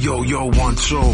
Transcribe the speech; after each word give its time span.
Yo, 0.00 0.22
yo, 0.22 0.44
one, 0.44 0.76
two. 0.76 1.12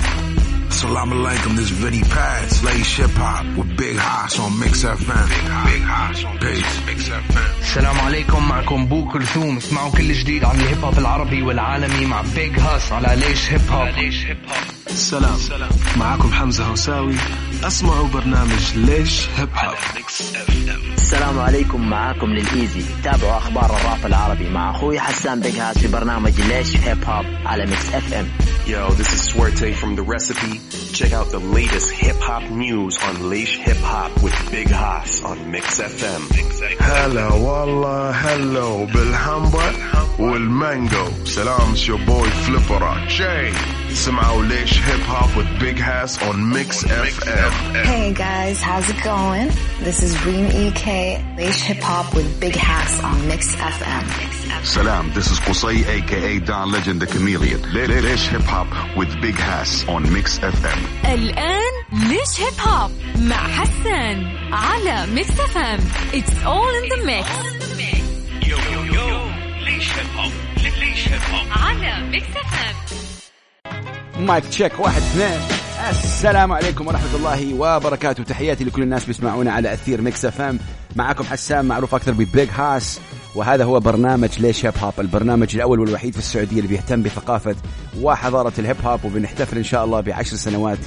سلام 0.71 1.10
عليكم, 1.10 1.56
this 1.56 1.70
Viddy 1.70 2.02
Pads, 2.02 2.62
Leish 2.64 2.96
Hip 2.98 3.10
Hop 3.16 3.46
with 3.56 3.76
Big 3.76 3.96
Hass 3.96 4.38
on 4.38 4.58
Mix 4.60 4.84
FM. 4.84 5.29
Big 5.68 5.82
Hass 5.82 6.25
on. 6.25 6.36
Peace. 6.38 6.72
Mix 6.86 7.09
FM. 7.09 7.60
السلام 7.60 8.00
عليكم 8.00 8.48
معكم 8.48 8.86
بو 8.86 9.09
كلثوم. 9.09 9.56
اسمعوا 9.56 9.91
كل 9.91 10.12
جديد 10.12 10.45
عن 10.45 10.60
الهيب 10.60 10.84
هوب 10.84 10.98
العربي 10.98 11.42
والعالمي 11.42 12.06
مع 12.06 12.23
Big 12.34 12.59
Hass 12.61 12.93
على 12.92 13.20
ليش 13.20 13.52
هيب 13.52 13.60
هوب 13.70 13.88
سلام. 14.87 15.38
معكم 15.96 16.32
حمزة 16.32 16.64
هوساوي. 16.64 17.14
أسمعوا 17.64 18.09
برنامج 18.09 18.74
ليش 18.77 19.28
هيب 19.37 19.48
هوب 19.56 19.77
السلام 20.96 21.38
عليكم 21.38 21.91
معاكم 21.91 22.27
Lil 22.27 22.48
Easy. 22.48 22.83
تابعوا 23.05 23.37
أخبار 23.37 23.77
الراب 23.77 24.06
العربي 24.06 24.51
مع 24.51 24.70
أخوي 24.70 25.01
حسان 25.01 25.41
Big 25.41 25.59
Hass 25.59 25.78
في 25.78 25.88
برنامج 25.88 26.41
ليش 26.41 26.77
هيب 26.77 27.05
هوب 27.05 27.24
على 27.46 27.66
Mix 27.66 27.95
FM 27.95 28.27
Yo, 28.66 28.91
this 28.91 29.12
is 29.13 29.21
Suerte 29.23 29.73
from 29.73 29.95
The 29.95 30.03
Recipe. 30.03 30.59
Check 30.94 31.12
out 31.13 31.31
the 31.31 31.39
latest 31.39 31.89
hip 31.91 32.17
hop 32.17 32.44
news 32.52 32.98
on 33.03 33.30
Leish 33.30 33.58
Hip 33.58 33.77
Hop 33.77 34.12
with 34.21 34.35
Big 34.52 34.70
Haas 34.70 35.23
on 35.23 35.52
Mix 35.52 35.80
FM. 35.80 36.21
هلا 36.80 37.34
والله 37.34 38.12
هلو 38.12 38.85
بالحمبا 38.85 39.71
والمانجو 40.20 41.26
سلام 41.26 41.76
your 41.76 41.98
boy 42.05 42.27
Flipper 42.45 43.08
Jay 43.08 43.52
سمعوا 43.94 44.44
ليش 44.44 44.80
هيب 44.81 44.99
هوب 45.09 45.30
with 45.35 45.59
Big 45.63 45.77
Hass 45.80 46.17
on 46.30 46.38
Mix 46.55 46.84
FM 46.84 47.52
Hey 47.91 48.13
guys, 48.13 48.58
how's 48.62 48.88
it 48.94 49.02
going? 49.03 49.48
This 49.88 49.99
is 50.03 50.12
Reem 50.26 50.45
EK, 50.63 50.85
Leish 51.38 51.62
Hip 51.70 51.81
Hop 51.89 52.08
with 52.16 52.30
Big 52.39 52.55
Hass 52.55 52.94
on 53.03 53.28
Mix 53.28 53.55
FM. 53.55 54.05
Salam, 54.64 55.05
this 55.17 55.28
is 55.33 55.39
Qusay 55.39 55.78
aka 55.95 56.39
Don 56.39 56.72
Legend 56.72 57.02
the 57.02 57.08
Chameleon. 57.14 57.61
Lesh 57.73 58.28
Hip 58.33 58.42
Hop 58.53 58.67
with 58.97 59.11
Big 59.22 59.36
Hass 59.36 59.72
on 59.88 60.02
Mix 60.16 60.28
FM. 60.39 60.80
الآن 61.05 61.73
ليش 62.09 62.42
هيب 62.42 62.59
هوب 62.59 62.92
مع 63.19 63.47
حسان 63.47 64.28
على 64.52 65.08
ميكس 65.14 65.39
اف 65.39 65.58
ام 65.58 65.80
It's 66.14 66.33
all 66.45 66.72
in 66.80 66.86
the 66.94 67.02
mix 67.05 67.28
يو 68.47 68.58
يو 68.72 68.83
يو 68.94 69.19
ليش 69.66 69.89
هيب 69.94 70.08
هوب 70.17 70.31
ليش 70.80 71.08
هيب 71.08 71.22
هوب 71.33 71.47
على 71.52 72.09
ميكس 72.09 72.28
اف 72.28 72.53
ام 72.53 72.75
mic 74.20 74.44
check 74.44 74.80
واحد 74.81 75.03
اثنين. 75.03 75.41
السلام 75.91 76.53
عليكم 76.53 76.87
ورحمة 76.87 77.17
الله 77.17 77.55
وبركاته. 77.55 78.23
تحياتي 78.23 78.65
لكل 78.65 78.83
الناس 78.83 79.05
بيسمعونا 79.05 79.53
على 79.53 79.73
أثير 79.73 80.01
Mix 80.00 80.25
FM. 80.25 80.58
معكم 80.97 81.25
حسام 81.25 81.65
معروف 81.65 81.95
أكثر 81.95 82.12
ب 82.12 82.22
Big 82.22 82.48
Hass. 82.55 83.00
وهذا 83.35 83.65
هو 83.65 83.81
برنامج 83.81 84.41
ليش 84.41 84.67
هيب 84.67 84.75
هوب؟ 84.79 84.92
البرنامج 84.98 85.55
الأول 85.55 85.81
والوحيد 85.81 86.12
في 86.12 86.19
السعودية 86.19 86.57
اللي 86.57 86.69
بيهتم 86.69 87.03
بثقافة 87.03 87.57
وحضارة 88.01 88.53
الهيب 88.59 88.77
هوب. 88.85 89.05
وبنحتفل 89.05 89.57
إن 89.57 89.65
شاء 89.65 89.85
الله 89.85 90.01
بعشر 90.01 90.37
سنوات 90.37 90.79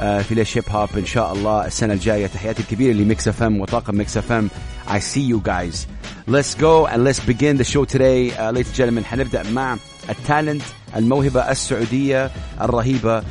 آه، 0.00 0.22
في 0.22 0.34
ليش 0.34 0.58
هيب 0.58 0.64
هوب. 0.70 0.88
إن 0.96 1.06
شاء 1.06 1.32
الله 1.32 1.66
السنة 1.66 1.92
الجاية. 1.92 2.26
تحياتي 2.26 2.62
الكبيرة 2.62 2.92
ل 2.92 3.28
Mix 3.28 3.42
FM 3.42 3.60
وطاقم 3.60 3.94
Mix 3.94 4.16
FM. 4.16 4.50
I 4.88 4.98
see 4.98 5.32
you 5.32 5.40
guys. 5.50 5.86
Let's 6.28 6.54
go 6.54 6.86
and 6.86 7.04
let's 7.04 7.20
begin 7.20 7.56
the 7.56 7.64
show 7.64 7.84
today. 7.84 8.30
uh, 8.30 8.52
ladies 8.52 8.68
and 8.68 8.76
gentlemen 8.76 9.04
حنبدأ 9.04 9.42
مع 9.50 9.76
ال 10.10 10.17
talent 10.17 10.62
الموهبة 10.96 11.50
السعودية 11.50 12.30
الرهيبة 12.60 13.22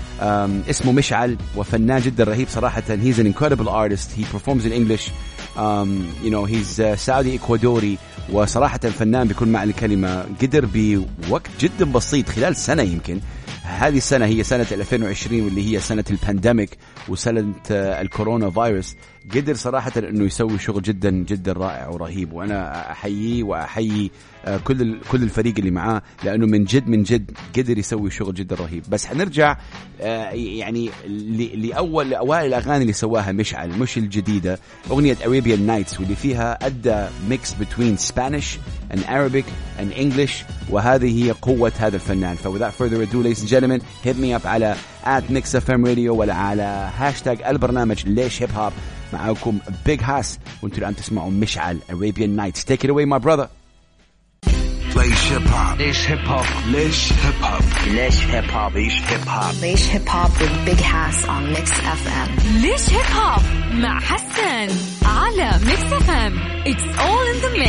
اسمه 0.70 0.92
مشعل 0.92 1.38
وفنان 1.56 2.02
جدا 2.02 2.24
رهيب 2.24 2.48
صراحة. 2.48 2.84
He's 2.88 3.20
an 3.20 3.28
incredible 3.34 3.70
artist. 3.70 4.12
He 4.18 4.24
performs 4.24 4.66
in 4.66 4.72
English. 4.72 5.12
um, 5.56 6.16
you 6.24 6.30
know 6.30 6.46
he's 6.46 6.80
uh, 6.80 6.96
Saudi 6.96 7.36
إكوادوري 7.36 7.98
وصراحة 8.32 8.78
فنان 8.80 9.28
بكل 9.28 9.48
معنى 9.48 9.70
الكلمة. 9.72 10.26
قدر 10.42 10.66
بوقت 10.74 11.50
جدا 11.60 11.92
بسيط 11.92 12.30
خلال 12.30 12.56
سنة 12.56 12.82
يمكن 12.84 13.20
هذه 13.70 13.98
السنة 13.98 14.26
هي 14.26 14.44
سنة 14.44 14.68
2020 14.72 15.42
واللي 15.42 15.76
هي 15.76 15.80
سنة 15.80 16.04
البانديميك 16.10 16.78
وسنة 17.10 17.54
آه، 17.72 18.02
الكورونا 18.02 18.50
فيروس. 18.50 18.96
قدر 19.36 19.56
صراحة 19.56 19.92
إنه 19.98 20.26
يسوي 20.26 20.60
شغل 20.60 20.82
جدا 20.82 21.10
جدا 21.10 21.54
رائع 21.54 21.88
ورهيب. 21.88 22.34
وأنا 22.34 22.92
أحييه 22.92 23.44
وأحيي 23.44 24.12
آه، 24.46 24.58
كل 24.58 25.00
كل 25.12 25.24
الفريق 25.24 25.54
اللي 25.58 25.72
معاه 25.72 26.02
لأنه 26.24 26.46
من 26.46 26.64
جد 26.64 26.88
من 26.88 27.04
جد 27.04 27.32
قدر 27.58 27.78
يسوي 27.78 28.12
شغل 28.12 28.34
جدا 28.34 28.56
رهيب. 28.56 28.84
بس 28.90 29.06
حنرجع 29.06 29.58
آه، 30.02 30.30
يعني 30.32 30.90
لأول 31.56 32.10
لأوائل 32.10 32.46
الأغاني 32.46 32.82
اللي 32.82 32.94
سواها 32.94 33.32
مشعل 33.32 33.70
مش 33.70 33.98
الجديدة 33.98 34.60
أغنية 34.92 35.16
Arabian 35.16 35.60
Nights 35.70 36.00
واللي 36.00 36.16
فيها 36.16 36.66
أدى 36.66 37.06
mix 37.30 37.56
بين 37.78 37.98
Spanish 37.98 38.46
and 38.91 39.01
Arabic 39.09 39.45
and 39.79 39.93
English 39.93 40.45
وهذه 40.71 41.25
هي 41.25 41.31
قوة 41.31 41.73
هذا 41.79 41.97
الفنان 41.97 42.37
ف 42.37 42.49
without 42.49 42.73
further 42.83 43.03
ado 43.03 43.23
ladies 43.23 43.41
and 43.43 43.49
gentlemen 43.49 43.81
hit 44.05 44.17
me 44.17 44.41
up 44.43 44.47
على 44.47 44.77
at 45.05 45.23
mix 45.31 45.57
FM 45.57 45.85
radio 45.87 46.11
ولا 46.11 46.35
على 46.35 46.91
هاشتاج 46.99 47.43
البرنامج 47.43 48.07
ليش 48.09 48.43
هيب 48.43 48.51
هوب 48.57 48.73
معاكم 49.13 49.59
بيج 49.87 50.01
هاس 50.03 50.39
وانتم 50.63 50.79
الان 50.79 50.97
تسمعوا 50.97 51.31
مشعل 51.31 51.79
Arabian 51.91 52.37
Nights 52.41 52.65
take 52.65 52.85
it 52.85 52.91
away 52.91 53.05
my 53.07 53.19
brother 53.27 53.49
ليش 54.97 55.33
هيب 55.33 55.47
هوب 55.49 55.79
ليش 55.79 56.11
هيب 56.11 56.19
هوب 56.27 56.45
ليش 56.67 57.13
هيب 57.13 57.35
هوب 57.43 57.63
ليش 57.87 58.25
هيب 58.27 58.45
هوب 58.51 58.73
Leish 58.73 59.01
Hip 59.13 59.27
Hop. 59.29 59.55
Leish 59.63 59.87
Hip 59.95 60.07
Hop 60.15 60.31
with 60.41 60.55
Big 60.67 60.81
Hass 60.93 61.19
on 61.35 61.53
Mix 61.53 61.71
FM. 62.01 62.31
ليش 62.63 62.91
هيب 62.91 63.17
هوب 63.17 63.43
مع 63.75 64.01
حسان 64.01 64.69
على 65.05 65.51
ميكس 65.67 65.93
اف 65.93 66.11
ام 66.11 66.33
It's 66.65 66.99
all 66.99 67.25
in 67.33 67.39
the 67.45 67.59
mix 67.59 67.68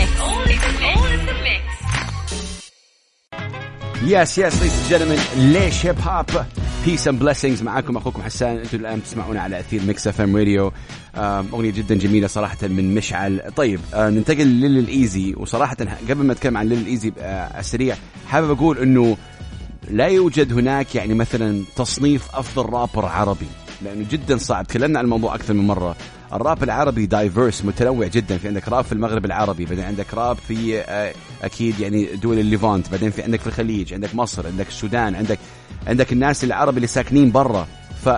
Yes, 4.02 4.38
ladies 4.38 4.80
and 4.80 4.88
gentlemen, 4.88 5.18
ليش 5.36 5.86
هيب 5.86 5.96
هوب 6.00 6.26
Peace 6.86 7.06
and 7.06 7.22
blessings 7.22 7.62
معاكم 7.62 7.96
أخوكم 7.96 8.22
حسان. 8.22 8.56
أنتم 8.56 8.78
الآن 8.78 9.02
تسمعونا 9.02 9.40
على 9.40 9.60
أثير 9.60 9.82
Mix 9.82 10.06
FM 10.06 10.36
Radio 10.36 10.72
أغنية 11.16 11.70
جدا 11.70 11.94
جميلة 11.94 12.26
صراحة 12.26 12.56
من 12.62 12.94
مشعل. 12.94 13.40
طيب 13.56 13.80
آه، 13.94 14.10
ننتقل 14.10 14.46
ل 14.46 14.57
Lil 14.57 14.91
Easy 14.91 15.34
وصراحه 15.36 15.76
قبل 16.08 16.24
ما 16.24 16.32
أتكلم 16.32 16.56
عن 16.56 16.66
Lil 16.66 16.86
Easy 16.86 17.12
آه، 17.18 17.60
السريع 17.60 17.96
حابب 18.28 18.50
أقول 18.50 18.78
إنه 18.78 19.16
لا 19.90 20.06
يوجد 20.06 20.52
هناك 20.52 20.94
يعني 20.94 21.14
مثلا 21.14 21.64
تصنيف 21.76 22.28
أفضل 22.34 22.72
رابر 22.72 23.04
عربي 23.04 23.46
لأنه 23.82 24.06
جدا 24.10 24.36
صعب. 24.36 24.66
تكلمنا 24.66 24.98
عن 24.98 25.04
الموضوع 25.04 25.34
أكثر 25.34 25.54
من 25.54 25.66
مرة. 25.66 25.96
الراب 26.32 26.62
العربي 26.62 27.06
diverse 27.06 27.64
متنوع 27.64 28.06
جدا. 28.06 28.38
في 28.38 28.48
عندك 28.48 28.68
راب 28.68 28.84
في 28.84 28.92
المغرب 28.92 29.24
العربي 29.24 29.64
بعدين 29.64 29.84
عندك 29.84 30.14
راب 30.14 30.36
في 30.36 30.80
آه، 30.80 31.14
أكيد 31.42 31.80
يعني 31.80 32.04
دول 32.04 32.38
ال 32.38 32.45
Levant. 32.45 32.91
بعدين 32.91 33.10
في 33.10 33.22
عندك 33.22 33.41
في 33.41 33.46
الخليج 33.46 33.94
عندك 33.94 34.14
مصر 34.14 34.46
عندك 34.46 34.68
السودان 34.68 35.14
عندك 35.14 35.38
عندك 35.86 36.12
الناس 36.12 36.44
العرب 36.44 36.76
اللي 36.76 36.86
ساكنين 36.86 37.32
برا. 37.32 37.66
ف 38.04 38.08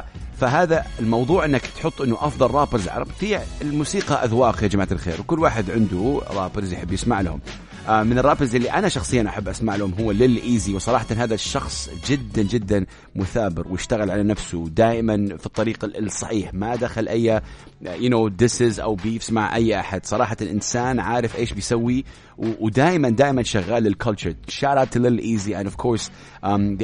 فهذا 0.40 0.84
الموضوع 1.00 1.44
إنك 1.44 1.60
تحط 1.60 2.00
إنه 2.02 2.16
أفضل 2.20 2.50
rappers 2.50 2.88
عرب. 2.88 3.06
في 3.20 3.38
الموسيقى 3.62 4.24
أذواق 4.24 4.62
يا 4.62 4.68
جماعة 4.68 4.88
الخير 4.92 5.20
وكل 5.20 5.38
واحد 5.38 5.70
عنده 5.70 6.20
rappers 6.30 6.72
يحب 6.72 6.92
يسمع 6.92 7.20
لهم. 7.20 7.40
من 7.88 8.18
ال 8.18 8.23
rappers 8.23 8.54
اللي 8.54 8.70
أنا 8.70 8.88
شخصيا 8.88 9.28
أحب 9.28 9.48
أسمع 9.48 9.76
لهم 9.76 9.94
هو 10.00 10.10
Lil 10.12 10.42
Easy 10.42 10.74
وصراحه 10.74 11.06
هذا 11.16 11.34
الشخص 11.34 11.90
جدا 12.08 12.42
جدا 12.42 12.86
مثابر 13.16 13.68
واشتغل 13.68 14.10
على 14.10 14.22
نفسه 14.22 14.68
دائما 14.68 15.36
في 15.36 15.46
الطريق 15.46 15.84
ال- 15.84 16.06
الصحيح 16.06 16.54
ما 16.54 16.76
دخل 16.76 17.08
أي 17.08 17.40
you 17.82 18.10
know 18.10 18.28
disses 18.28 18.80
أو 18.80 18.94
beefs 18.94 19.30
مع 19.32 19.56
أي 19.56 19.80
أحد. 19.80 20.06
صراحة 20.06 20.36
الانسان 20.42 21.00
عارف 21.00 21.36
إيش 21.36 21.52
بيسوي 21.52 22.04
ودائما 22.38 23.08
دائما 23.10 23.42
شغال 23.42 23.82
لل 23.82 23.94
culture 23.94 24.34
shout 24.50 24.78
out 24.78 24.90
to 24.96 24.98
Lil 24.98 25.20
Easy 25.20 25.54
and 25.54 25.66
of 25.66 25.76
course 25.76 26.10
um, 26.42 26.78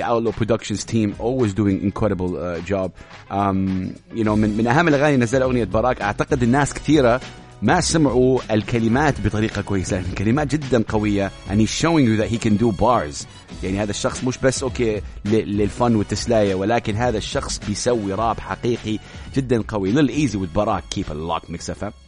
always 1.20 1.54
doing 1.54 1.80
incredible 1.82 2.36
uh, 2.36 2.60
job. 2.60 2.90
Um, 3.30 3.94
you 4.14 4.24
know 4.24 4.36
من 4.36 4.56
من 4.56 4.66
أهم 4.66 4.88
الأغاني 4.88 5.16
نزل 5.16 5.42
أغنية 5.42 5.64
براك. 5.64 6.02
أعتقد 6.02 6.42
الناس 6.42 6.74
كثيرة 6.74 7.20
ما 7.62 7.80
سمعوا 7.80 8.40
الكلمات 8.50 9.20
بطريقة 9.20 9.62
كويسة. 9.62 9.96
لأن 9.96 10.10
الكلمات 10.10 10.54
جدا 10.54 10.84
قوية. 10.88 11.30
And 11.48 11.60
he's 11.60 11.82
showing 11.82 12.04
you 12.04 12.16
that 12.16 12.28
he 12.28 12.38
can 12.38 12.56
do 12.56 12.72
bars. 12.72 13.26
يعني 13.62 13.82
هذا 13.82 13.90
الشخص 13.90 14.24
مش 14.24 14.38
بس 14.38 14.62
okay 14.62 15.02
للفن 15.24 15.94
والتسلاية 15.96 16.54
ولكن 16.54 16.94
هذا 16.94 17.18
الشخص 17.18 17.60
بيسوي 17.68 18.14
راب 18.14 18.40
حقيقي 18.40 18.98
جدا 19.36 19.62
قوي. 19.68 19.92
Lil 19.92 20.28
Easy 20.28 20.34
with 20.34 20.54
براك 20.54 20.84
keep 20.94 21.08
it 21.08 21.14
locked 21.14 21.50
Mix 21.50 21.70
FM 21.82 22.07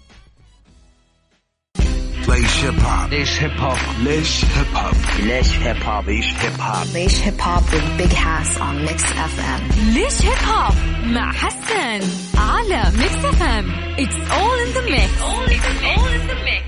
ليش 2.50 2.64
هيب 2.64 2.80
هوب 2.80 3.08
ليش 3.10 3.40
هيب 3.40 3.52
هوب 3.60 3.76
ليش 4.02 4.44
هيب 4.44 4.76
هوب 4.76 4.94
ليش 5.20 5.52
هيب 5.54 5.76
هوب 5.82 6.04
Leish 6.04 6.32
Hip 6.42 6.60
Hop. 6.60 6.86
Leish 6.94 7.18
Hip 7.24 7.40
Hop 7.46 7.62
with 7.72 7.98
Big 7.98 8.12
Hass 8.12 8.50
on 8.58 8.84
Mix 8.86 9.02
FM. 9.32 9.74
ليش 9.94 10.22
هيب 10.22 10.38
هوب 10.48 10.74
مع 11.06 11.32
حسان 11.32 12.00
على 12.38 12.82
Mix 12.98 13.24
FM 13.24 13.66
It's 13.98 14.30
all 14.30 14.58
in 14.64 14.70
the 14.76 14.90
mix. 14.90 15.10
It's 15.10 15.82
all 15.82 16.08
in 16.08 16.26
the 16.30 16.34
mix. 16.48 16.66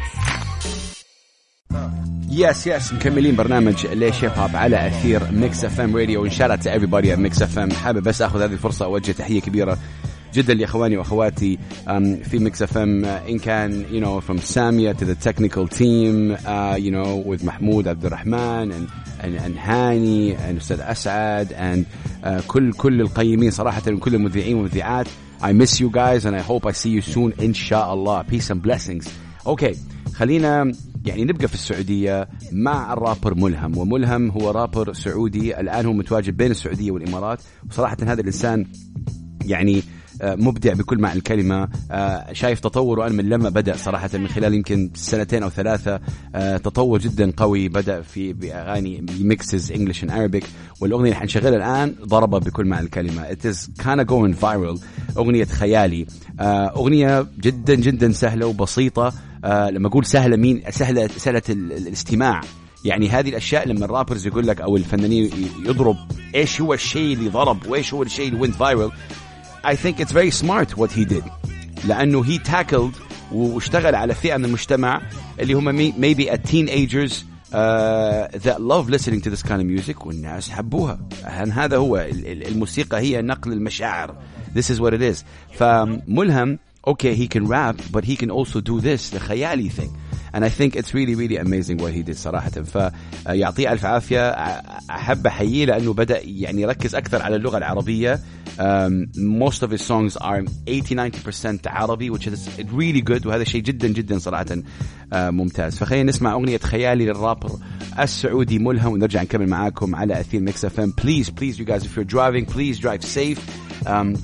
yes 2.31 2.67
yes 2.67 2.93
مكملين 2.93 3.37
برنامج 3.37 3.87
ليش 3.87 4.25
هيب 4.25 4.33
هوب 4.37 4.57
على 4.57 4.87
أثير 4.87 5.23
Mix 5.33 5.65
FM 5.65 5.97
Radio 5.97 6.23
وان 6.23 6.31
شاء 6.31 6.47
الله 6.47 6.57
to 6.57 6.71
everybody 6.71 7.07
at 7.17 7.19
Mix 7.19 7.43
FM 7.43 7.71
حابب 7.73 8.03
بس 8.03 8.23
آخذ 8.23 8.43
هذه 8.43 8.53
الفرصة 8.53 8.85
اوجه 8.85 9.13
تحية 9.13 9.41
كبيرة 9.41 9.79
جدا 10.35 10.55
لاخواني 10.55 10.97
واخواتي 10.97 11.59
um, 11.87 12.29
في 12.29 12.39
Mix 12.39 12.63
FM 12.63 13.05
إن 13.05 13.39
كان 13.39 13.85
know 14.03 14.21
from 14.21 14.39
Samia 14.39 14.99
to 14.99 15.05
the 15.05 15.15
technical 15.15 15.69
team 15.69 16.37
uh, 16.47 16.77
you 16.79 16.91
know 16.91 17.17
with 17.31 17.45
محمود 17.45 17.89
عبد 17.89 18.05
الرحمن 18.07 18.87
and 19.23 19.59
هاني 19.59 20.37
and 20.37 20.57
أستاذ 20.57 20.81
اسعد 20.81 21.49
and 21.53 21.85
uh, 22.25 22.47
كل 22.47 22.73
كل 22.73 23.01
القيمين 23.01 23.51
صراحة 23.51 23.81
كل 23.81 24.15
المذيعين 24.15 24.57
والمذيعات. 24.57 25.07
I 25.43 25.53
miss 25.53 25.81
you 25.81 25.91
guys 25.91 26.25
and 26.25 26.37
I 26.37 26.41
hope 26.41 26.67
I 26.67 26.73
see 26.73 26.91
you 26.91 27.03
soon 27.15 27.41
إن 27.43 27.55
شاء 27.55 27.95
الله 27.95 28.23
peace 28.23 28.51
and 28.51 28.63
blessings. 28.63 29.09
okay 29.47 29.73
خلينا 30.15 30.73
يعني 31.05 31.25
نبقى 31.25 31.49
في 31.49 31.55
السعودية 31.55 32.29
مع 32.53 32.93
الرابر 32.93 33.35
ملهم. 33.35 33.79
وملهم 33.79 34.31
هو 34.31 34.51
رابر 34.51 34.93
سعودي 34.93 35.61
الآن 35.61 35.87
هو 35.87 35.93
متواجد 35.93 36.37
بين 36.37 36.51
السعودية 36.51 36.91
والإمارات. 36.91 37.41
وصراحة 37.71 37.97
هذا 38.03 38.21
الإنسان 38.21 38.67
يعني 39.45 39.79
آه، 39.79 39.83
مبدع 40.23 40.73
بكل 40.73 40.99
معنى 40.99 41.19
الكلمة. 41.19 41.69
آه، 41.91 42.33
شايف 42.33 42.61
تطور 42.61 43.07
أنا 43.07 43.15
من 43.15 43.29
لما 43.29 43.49
بدأ 43.49 43.77
صراحة 43.77 44.11
من 44.15 44.29
خلال 44.29 44.55
يمكن 44.55 44.91
سنتين 44.95 45.43
أو 45.43 45.51
ثلاثة. 45.51 46.01
آه، 46.35 46.57
تطور 46.57 46.99
جدا 46.99 47.33
قوي 47.37 47.69
بدأ 47.69 48.01
في 48.01 48.33
بأغاني 48.33 49.07
mixes 49.21 49.73
English 49.73 50.05
and 50.05 50.13
Arabic. 50.13 50.45
والأغنية 50.81 51.09
اللي 51.09 51.21
حنشغلها 51.21 51.57
الآن 51.57 51.95
ضربة 52.05 52.39
بكل 52.39 52.67
معنى 52.67 52.85
الكلمة. 52.85 53.31
It 53.31 53.45
is 53.53 53.83
kinda 53.83 54.05
going 54.05 54.41
viral. 54.43 54.81
أغنية 55.19 55.45
خيالي. 55.45 56.07
أغنية 56.77 57.27
جدا 57.41 57.75
جدا 57.75 58.13
سهلة 58.13 58.47
وبسيطة. 58.47 59.13
لما 59.45 59.89
أقول 59.89 60.07
سهلة 60.07 60.37
مين؟ 60.37 60.63
سهلة 60.71 61.09
سهلة 61.17 61.43
الاستماع. 61.49 62.41
يعني 62.85 63.09
هذه 63.09 63.29
الأشياء 63.29 63.69
لما 63.69 63.85
الرابرز 63.85 64.27
يقول 64.27 64.47
لك 64.47 64.61
أو 64.61 64.77
الفنانين 64.77 65.31
يضرب 65.67 65.97
إيش 66.35 66.61
هو 66.61 66.75
الشيء 66.75 67.17
اللي 67.17 67.31
ضرب 67.31 67.67
وإيش 67.67 67.95
هو 67.95 68.03
الشيء 68.03 68.29
اللي 68.29 68.47
went 68.47 68.57
viral 68.57 68.93
I 69.64 69.76
think 69.76 70.00
it's 70.00 70.12
very 70.12 70.32
smart 70.32 70.78
what 70.78 70.92
he 70.92 71.06
did 71.06 71.24
لأنه 71.88 72.24
he 72.24 72.40
tackled 72.40 72.96
واشتغل 73.32 73.96
على 73.96 74.16
فئة 74.16 74.38
من 74.38 74.46
المجتمع 74.46 75.02
اللي 75.40 75.54
هم 75.54 75.92
maybe 75.92 76.28
a 76.30 76.38
teenagers 76.38 77.24
uh, 77.52 78.28
that 78.34 78.62
love 78.62 78.90
listening 78.90 79.22
to 79.22 79.30
this 79.30 79.44
kind 79.44 79.62
of 79.62 79.68
music 79.68 80.06
والناس 80.06 80.50
حبوها 80.50 81.00
هذا 81.54 81.78
هو 81.78 82.08
الموسيقى 82.26 83.00
هي 83.00 83.22
نقل 83.22 83.54
المشاعر 83.54 84.16
this 84.56 84.70
is 84.70 84.80
what 84.80 84.94
it 84.94 85.02
is 85.02 85.24
فملهم 85.52 86.60
okay 86.88 87.16
he 87.16 87.28
can 87.28 87.48
rap 87.48 87.76
but 87.92 88.04
he 88.04 88.16
can 88.16 88.32
also 88.32 88.62
do 88.62 88.80
this 88.80 89.10
the 89.10 89.20
خيالي 89.20 89.70
thing 89.70 89.92
And 90.35 90.45
I 90.45 90.49
think 90.49 90.77
it's 90.77 90.95
really 90.95 91.15
really 91.15 91.37
amazing 91.37 91.79
what 91.79 91.93
he 91.93 92.03
did 92.03 92.17
صراحة. 92.17 92.51
فيعطيه 92.51 93.73
ألف 93.73 93.85
عافية. 93.85 94.31
أحب 94.91 95.27
أحييه 95.27 95.65
لأنه 95.65 95.93
بدأ 95.93 96.21
يعني 96.25 96.63
يركز 96.63 96.95
أكثر 96.95 97.23
على 97.23 97.37
اللغة 97.37 97.59
العربية. 97.59 98.21
Um, 98.59 99.09
most 99.17 99.63
of 99.63 99.71
his 99.71 99.83
songs 99.83 100.17
are 100.17 100.43
80-90% 100.67 101.67
عربي 101.67 102.11
which 102.11 102.27
is 102.27 102.49
really 102.73 103.01
good. 103.01 103.27
وهذا 103.27 103.45
شيء 103.45 103.63
جدا 103.63 103.89
جدا 103.89 104.19
صراحة 104.19 104.45
uh, 104.45 105.15
ممتاز. 105.15 105.77
فخلينا 105.77 106.09
نسمع 106.09 106.33
أغنية 106.33 106.59
خيالي 106.59 107.05
للرابر 107.07 107.51
السعودي 107.99 108.59
ملهم. 108.59 108.93
ونرجع 108.93 109.23
نكمل 109.23 109.47
معاكم 109.47 109.97
على 109.97 110.21
أثير 110.21 110.41
Mix 110.41 110.65
FM 110.65 110.93
please 111.01 111.27
please 111.31 111.59
you 111.59 111.65
guys 111.65 111.85
if 111.85 111.97
you're 111.97 112.13
driving 112.17 112.47
please 112.47 112.79
drive 112.79 113.05
safe. 113.05 113.39
um, 113.39 113.62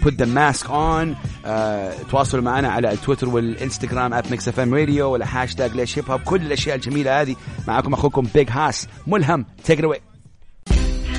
put 0.05 0.19
the 0.19 0.27
mask 0.27 0.71
on. 0.71 1.17
Uh, 1.45 2.11
تواصلوا 2.11 2.43
معنا 2.43 2.69
على 2.69 2.93
التويتر 2.93 3.29
والإنستغرام 3.29 4.15
at 4.15 4.31
Mix 4.31 4.49
FM 4.49 4.75
Radio 4.75 5.11
ولا 5.13 5.27
هاشتاج 5.43 5.77
ليش 5.77 5.99
هيب 5.99 6.11
هوب 6.11 6.21
كل 6.21 6.43
الأشياء 6.43 6.77
الجميلة 6.77 7.21
هذه 7.21 7.37
معكم 7.69 7.93
أخوكم 7.93 8.27
Big 8.35 8.51
Hass 8.51 8.89
ملهم. 9.07 9.47
take 9.65 9.81
away 9.81 10.01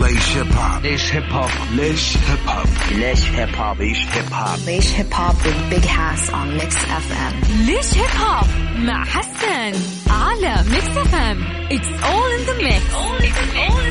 ليش 0.01 0.37
هيب 0.37 0.51
هوب 0.53 0.83
ليش 0.83 1.13
هيب 1.13 1.23
هوب 1.23 1.49
ليش 1.75 2.17
هيب 2.17 2.39
هوب 2.47 2.67
ليش 2.91 3.25
هيب 3.29 3.55
هوب 3.55 3.79
ليش 3.81 4.05
هيب 4.15 4.33
هوب 4.33 4.59
ليش 4.65 4.93
هيب 4.93 5.13
هوب 5.13 5.35
with 5.35 5.73
Big 5.73 5.85
Hass 5.85 6.29
on 6.29 6.47
Mix 6.59 6.73
FM 6.75 7.51
ليش 7.65 7.97
هيب 7.97 8.21
هوب 8.21 8.47
مع 8.77 9.05
حسن 9.05 9.79
على 10.09 10.63
Mix 10.71 10.97
FM 10.97 11.59
it's 11.69 11.91
all 12.09 12.29
in 12.37 12.43
the 12.49 12.55
mix. 12.63 12.81
All 12.95 13.15
in 13.27 13.31
the 13.39 13.45
mix. 13.53 13.88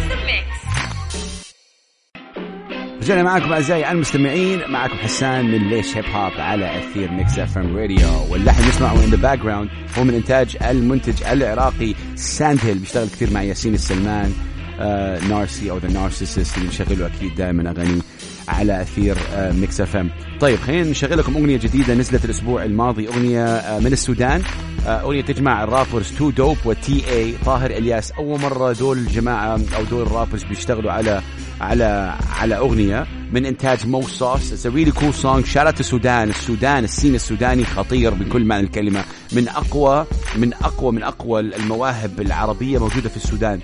رجعنا 3.08 3.22
معكم 3.22 3.52
أعزائي 3.52 3.90
المستمعين 3.92 4.70
معكم 4.70 4.94
حسان 4.94 5.44
من 5.50 5.68
ليش 5.68 5.96
هيب 5.96 6.04
هوب 6.04 6.32
على 6.38 6.78
أثير 6.78 7.10
Mix 7.10 7.38
FM 7.38 7.76
Radio 7.76 8.08
واللحن 8.30 8.68
نسمعه 8.68 9.04
in 9.04 9.10
the 9.10 9.16
background 9.16 9.68
هو 9.98 10.04
من 10.04 10.14
إنتاج 10.14 10.56
المنتج 10.70 11.22
العراقي 11.22 11.94
Sandhill 12.14 12.78
بيشتغل 12.78 13.06
كثير 13.08 13.30
مع 13.32 13.42
ياسين 13.42 13.74
السلمان 13.74 14.32
آه 14.80 15.20
Narcy 15.28 15.70
أو 15.70 15.78
The 15.78 15.88
Narcicyst 15.88 16.56
اللي 16.58 16.68
نشغله 16.68 17.06
أكيد 17.06 17.34
دائما 17.34 17.70
أغاني 17.70 18.02
على 18.48 18.82
أثير 18.82 19.16
آه 19.34 19.52
Mix 19.52 19.80
FM 19.80 20.10
طيب 20.40 20.58
خلينا 20.58 20.90
نشغل 20.90 21.18
لكم 21.18 21.36
أغنية 21.36 21.56
جديدة 21.56 21.94
نزلت 21.94 22.24
الأسبوع 22.24 22.64
الماضي 22.64 23.08
أغنية 23.08 23.44
آه 23.44 23.80
من 23.80 23.92
السودان. 23.92 24.42
آه 24.86 25.00
أغنية 25.00 25.22
تجمع 25.22 25.64
ال 25.64 26.12
rappers 26.18 26.30
TooDope 26.30 26.56
و 26.64 27.04
TI 27.10 27.34
طاهر 27.44 27.70
إلياس 27.70 28.12
أول 28.12 28.40
مرة 28.40 28.72
دول 28.72 28.98
الجماعه 28.98 29.60
أو 29.76 29.84
دول 29.90 30.02
ال 30.02 30.08
rappers 30.08 30.44
بيشتغلوا 30.44 30.92
على 30.92 31.22
على 31.60 32.18
على 32.30 32.56
أغنية 32.56 33.06
من 33.32 33.46
إنتاج 33.46 33.86
مو 33.86 34.02
صوص 34.02 34.52
it's 34.52 34.66
really 34.66 34.90
cool 34.90 35.14
song 35.14 35.44
shout 35.46 35.68
out 35.68 35.80
السودان 35.80 36.28
السودان 36.28 36.84
ال 36.84 36.89
scene 36.89 37.14
السوداني 37.14 37.64
خطير 37.64 38.14
بكل 38.14 38.44
معنى 38.44 38.66
الكلمة. 38.66 39.04
من 39.32 39.48
أقوى 39.48 40.06
من 40.36 40.54
أقوى 40.54 40.92
من 40.92 41.02
أقوى 41.02 41.40
المواهب 41.40 42.20
العربية 42.20 42.78
موجودة 42.78 43.08
في 43.08 43.16
السودان. 43.16 43.60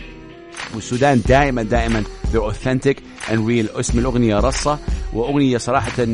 والسودان 0.74 1.22
دائما 1.28 1.62
دائما 1.62 2.04
they're 2.32 2.52
authentic 2.52 2.96
and 3.28 3.38
real. 3.38 3.78
اسم 3.78 3.98
الأغنية 3.98 4.36
رصة. 4.40 4.78
وأغنية 5.12 5.58
صراحة 5.58 6.04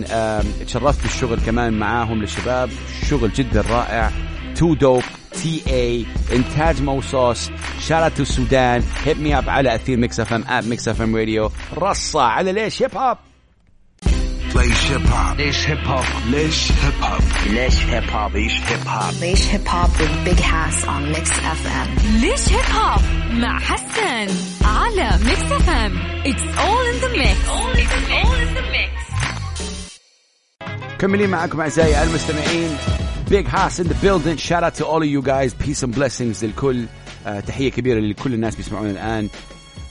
تشرفت 0.66 1.02
بالشغل 1.02 1.40
كمان 1.46 1.72
معاهم 1.72 2.20
للشباب. 2.20 2.70
شغل 3.08 3.32
جدا 3.32 3.60
رائع. 3.60 4.10
TooDope 4.60 5.02
TI 5.32 6.06
انتاج 6.32 6.82
موصوص 6.82 7.50
shout 7.80 8.05
out 8.05 8.20
السودان. 8.20 8.82
hit 9.04 9.20
me 9.20 9.38
up 9.38 9.48
على 9.48 9.74
أثير 9.74 9.96
Mix 9.96 10.20
FM 10.20 10.44
اب 10.48 10.66
Mix 10.66 10.88
FM 10.88 11.16
Radio. 11.16 11.50
رصة 11.76 12.22
على 12.22 12.52
ليش 12.52 12.82
هيب 12.82 12.96
هوب 12.96 13.16
ليش 14.56 14.90
هيب 14.90 15.06
هوب 15.06 15.36
ليش 15.40 15.66
هيب 15.68 15.78
هوب 15.86 16.04
ليش 16.30 16.72
هيب 16.72 17.00
هوب 17.02 17.22
ليش 17.46 17.78
هيب 17.84 18.10
هوب 18.10 18.34
ليش 18.34 18.60
هيب 18.60 18.88
هوب 18.88 19.14
ليش 19.20 19.46
هيب 19.46 19.68
هوب 19.68 19.90
with 19.90 20.28
Big 20.28 20.40
Hass 20.40 20.84
on 20.84 21.16
Mix 21.16 21.28
FM 21.30 21.88
ليش 22.20 22.48
هيب 22.52 22.76
هوب 22.76 23.00
مع 23.32 23.58
حسن 23.58 24.34
على 24.64 25.10
Mix 25.24 25.52
FM 25.52 25.98
it's 26.24 26.58
all 26.64 26.84
in 26.92 26.98
the 27.04 27.18
mix. 27.18 27.38
All 27.48 27.74
in 27.74 28.54
the 28.56 28.64
mix. 28.72 28.94
كملين 30.98 31.30
معكم 31.30 31.60
أعزائي 31.60 32.02
المستمعين. 32.02 32.76
Big 33.30 33.46
Hass 33.48 33.80
in 33.80 33.86
the 33.86 33.96
building 34.02 34.38
shout 34.38 34.62
out 34.62 34.76
to 34.76 34.84
all 34.84 35.06
you 35.06 35.22
guys 35.22 35.54
peace 35.54 35.84
and 35.84 35.94
blessings 35.94 36.44
للكل 36.44 36.84
آه 37.26 37.40
تحية 37.40 37.70
كبيرة 37.70 38.00
لكل 38.00 38.34
الناس 38.34 38.56
بيسمعونا 38.56 38.90
الآن. 38.90 39.28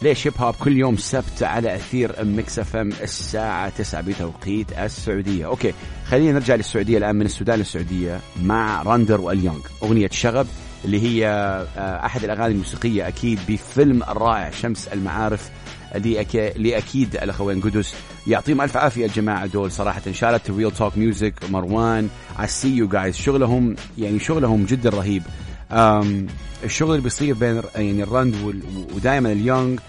ليش 0.01 0.27
هيب 0.27 0.34
هوب 0.38 0.55
كل 0.55 0.77
يوم 0.77 0.98
سبت 0.98 1.43
على 1.43 1.75
أثير 1.75 2.25
Mix 2.25 2.60
FM 2.60 2.89
الساعة 3.01 3.69
9 3.69 4.01
بتوقيت 4.01 4.79
السعودية. 4.79 5.46
okay 5.46 5.74
خلينا 6.08 6.31
نرجع 6.31 6.55
للسعودية 6.55 6.98
الآن 6.98 7.15
من 7.15 7.25
السودان 7.25 7.60
للسعودية 7.60 8.19
مع 8.43 8.81
راندر 8.81 9.22
واليونغ. 9.22 9.62
أغنية 9.84 10.10
شغب 10.12 10.48
اللي 10.86 11.01
هي 11.01 11.27
آه 11.77 12.05
أحد 12.05 12.24
الأغاني 12.24 12.53
الموسيقية 12.53 13.08
أكيد 13.08 13.39
بفيلم 13.48 14.03
الرائع 14.03 14.50
شمس 14.50 14.88
المعارف. 14.88 15.50
اللي 15.96 16.77
أكيد 16.77 17.15
الاخوين 17.15 17.62
قدس. 17.62 17.93
يعطيهم 18.27 18.62
ألف 18.62 18.77
عافية 18.77 19.05
الجماعه 19.05 19.46
دول. 19.46 19.72
صراحة 19.72 20.01
shout 20.12 20.37
out 20.37 20.51
Real 20.51 20.72
Talk 20.72 20.98
Music 20.98 21.34
مروان 21.50 22.10
I 22.38 22.41
see 22.41 22.81
you 22.81 22.93
guys. 22.93 23.15
شغلهم 23.15 23.75
يعني 23.98 24.19
شغلهم 24.19 24.65
جدا 24.65 24.89
رهيب. 24.89 25.24
um 25.72 26.27
الشغل 26.63 26.91
اللي 26.91 27.01
بيصير 27.01 27.36
بين 27.36 27.62
يعني 27.75 28.03
الرند. 28.03 28.36
ودائما 28.96 29.31
اليونغ 29.31 29.79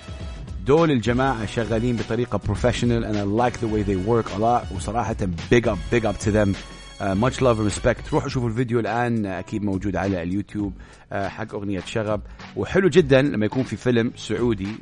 دول 0.66 0.90
الجماعة 0.90 1.46
شغالين 1.46 1.96
بطريقة 1.96 2.40
professional 2.44 3.04
and 3.04 3.16
I 3.16 3.44
like 3.44 3.56
the 3.60 3.66
way 3.66 3.82
they 3.82 3.96
work 4.08 4.30
a 4.36 4.38
lot. 4.38 4.76
وصراحة 4.76 5.16
big 5.50 5.66
up 5.68 5.78
big 5.94 6.04
up 6.04 6.18
to 6.24 6.30
them. 6.30 6.54
Love 7.00 7.58
and 7.60 7.66
respect. 7.66 8.12
روحوا 8.12 8.28
شوفوا 8.28 8.48
الفيديو 8.48 8.80
الآن 8.80 9.26
أكيد 9.26 9.62
موجود 9.62 9.96
على 9.96 10.22
اليوتيوب 10.22 10.72
uh, 10.72 11.14
حق 11.14 11.54
أغنية 11.54 11.80
شغب. 11.80 12.20
وحلو 12.56 12.88
جدا 12.88 13.22
لما 13.22 13.46
يكون 13.46 13.62
في 13.62 13.76
فيلم 13.76 14.12
سعودي 14.16 14.74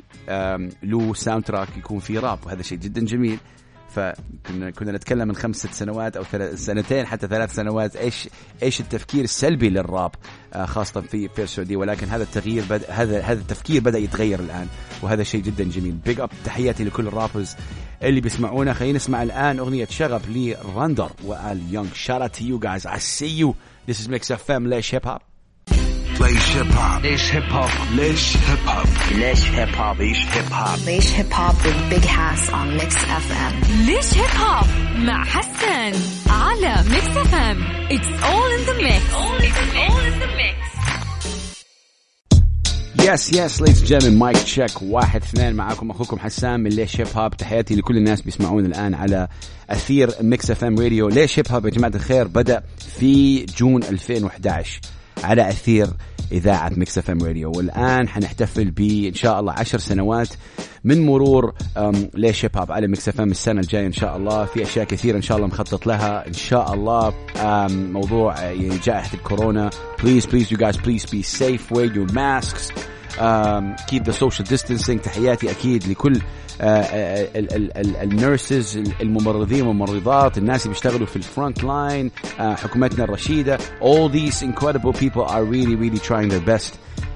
له 0.83 1.13
soundtrack 1.13 1.77
يكون 1.77 1.99
فيه 1.99 2.19
راب. 2.19 2.39
وهذا 2.45 2.61
شيء 2.61 2.77
جدا 2.77 3.05
جميل. 3.05 3.39
فكنا 3.89 4.69
كنا 4.69 4.91
نتكلم 4.91 5.27
من 5.27 5.35
خمس 5.35 5.55
ست 5.55 5.73
سنوات 5.73 6.17
أو 6.17 6.23
سنتين 6.55 7.05
حتى 7.05 7.27
ثلاث 7.27 7.55
سنوات 7.55 7.95
إيش 7.95 8.29
إيش 8.63 8.79
التفكير 8.79 9.23
السلبي 9.23 9.69
للراب 9.69 10.11
آه 10.53 10.65
خاصة 10.65 11.01
في 11.01 11.27
في 11.27 11.43
السعودية. 11.43 11.77
ولكن 11.77 12.07
هذا 12.07 12.23
التغيير 12.23 12.63
بد 12.69 12.85
هذا 12.89 13.21
هذا 13.21 13.39
التفكير 13.39 13.81
بدأ 13.81 13.97
يتغير 13.97 14.39
الآن 14.39 14.67
وهذا 15.01 15.23
شيء 15.23 15.41
جدا 15.41 15.63
جميل. 15.63 15.91
big 15.91 16.19
up 16.19 16.29
تحياتي 16.45 16.83
لكل 16.83 17.07
ال 17.07 17.13
rappers 17.13 17.55
اللي 18.03 18.21
بيسمعونا. 18.21 18.73
خلينا 18.73 18.95
نسمع 18.95 19.23
الآن 19.23 19.59
أغنية 19.59 19.85
شغب 19.85 20.21
لراندر 20.29 21.11
وآل 21.23 21.61
يونغ. 21.73 21.93
shout 21.93 22.41
out 22.41 22.59
you 22.59 22.87
guys 22.87 22.99
I 22.99 23.39
see 23.39 23.55
you 23.87 23.99
this 23.99 24.09
is 24.09 24.31
Mix 24.31 24.51
FM 24.51 24.67
ليش 24.67 24.95
هيب 24.95 25.07
هوب 25.07 25.28
ليش 26.21 26.55
هيب 26.55 26.71
هوب 26.71 27.03
ليش 27.03 27.35
هيب 27.35 27.43
هوب 27.51 27.69
ليش 27.95 28.35
هيب 28.37 28.59
هوب 28.67 28.87
ليش 29.11 29.45
هيب 29.49 29.75
هوب 29.75 29.97
Leish 29.97 30.25
Hip 30.35 30.51
Hop. 30.51 30.79
Leish 30.85 31.09
Hip 31.17 31.31
Hop 31.31 31.55
with 31.65 31.89
Big 31.89 32.03
Hass 32.03 32.49
on 32.49 32.77
Mix 32.77 32.95
FM. 33.25 33.69
ليش 33.85 34.13
هيب 34.13 34.41
هوب 34.41 34.67
مع 34.97 35.25
حسن 35.25 35.99
على 36.29 36.83
Mix 36.89 37.17
FM 37.17 37.57
it's 37.91 38.23
all 38.23 38.51
in 38.51 38.65
the 38.65 38.73
mix 38.77 39.05
all 39.13 39.41
in 40.01 40.21
the 40.21 40.27
mix. 40.39 40.59
yes 43.03 43.33
yes 43.33 43.61
ladies 43.61 43.83
gentlemen 43.93 44.19
mic 44.19 44.37
check 44.37 44.81
واحد 44.81 45.23
اثنين. 45.23 45.53
معاكم 45.55 45.91
أخوكم 45.91 46.19
حسام 46.19 46.59
من 46.59 46.69
ليش 46.69 46.99
هيب 47.01 47.07
هوب 47.15 47.37
تحياتي 47.37 47.75
لكل 47.75 47.97
الناس 47.97 48.21
بيسمعون 48.21 48.65
الآن 48.65 48.93
على 48.93 49.27
أثير 49.69 50.09
Mix 50.21 50.51
FM 50.51 50.79
Radio 50.79 51.09
ليش 51.09 51.39
هيب 51.39 51.51
هوب 51.51 51.65
يا 51.65 51.71
جماعة 51.71 51.91
الخير 51.95 52.27
بدأ 52.27 52.63
في 52.99 53.45
June 53.45 53.83
2011 53.83 54.79
على 55.23 55.49
أثير 55.49 55.87
إذاعة 56.31 56.71
Mix 56.75 56.97
FM 56.97 57.23
Radio. 57.23 57.51
والآن 57.51 58.07
حنحتفل 58.07 58.71
بإن 58.71 59.13
شاء 59.13 59.39
الله 59.39 59.53
عشر 59.53 59.79
سنوات 59.79 60.29
من 60.83 61.05
مرور 61.05 61.53
هوب 62.57 62.71
على 62.71 62.87
Mix 62.87 63.09
FM 63.09 63.31
السنة 63.31 63.61
الجاية 63.61 63.87
إن 63.87 63.93
شاء 63.93 64.17
الله. 64.17 64.45
في 64.45 64.63
أشياء 64.63 64.85
كثيرة 64.85 65.17
إن 65.17 65.21
شاء 65.21 65.37
الله 65.37 65.47
مخطط 65.47 65.87
لها. 65.87 66.27
إن 66.27 66.33
شاء 66.33 66.73
الله 66.73 67.13
موضوع 67.69 68.37
آه، 68.37 68.41
يعني 68.41 68.77
جائحة 68.83 69.13
الكورونا. 69.13 69.69
Please 70.01 70.25
you 70.49 70.57
guys 70.57 70.77
please 70.77 71.05
be 71.05 71.23
safe. 71.23 71.71
Wear 71.71 71.85
your 71.85 72.07
masks. 72.13 72.71
um, 73.19 73.75
keep 73.87 74.03
the 74.03 74.13
social 74.13 74.45
distancing. 74.45 74.99
تحياتي 75.03 75.51
أكيد 75.51 75.87
لكل 75.87 76.21
ال 78.01 78.12
nurses 78.12 78.77
الممرضين 79.01 79.67
والممرضات. 79.67 80.37
الناس 80.37 80.61
اللي 80.65 80.73
بيشتغلوا 80.73 81.07
في 81.07 81.15
ال 81.15 81.63
frontline 81.63 82.11
حكومتنا 82.39 83.03
الرشيدة. 83.03 83.57
All 83.57 84.09
these 84.09 84.41
incredible 84.43 84.93
people 84.93 85.25
are 85.27 85.43
really 85.43 85.75
really 85.75 85.99
trying 85.99 86.29
their 86.29 86.45
best. 86.49 86.73
آه، 86.73 87.08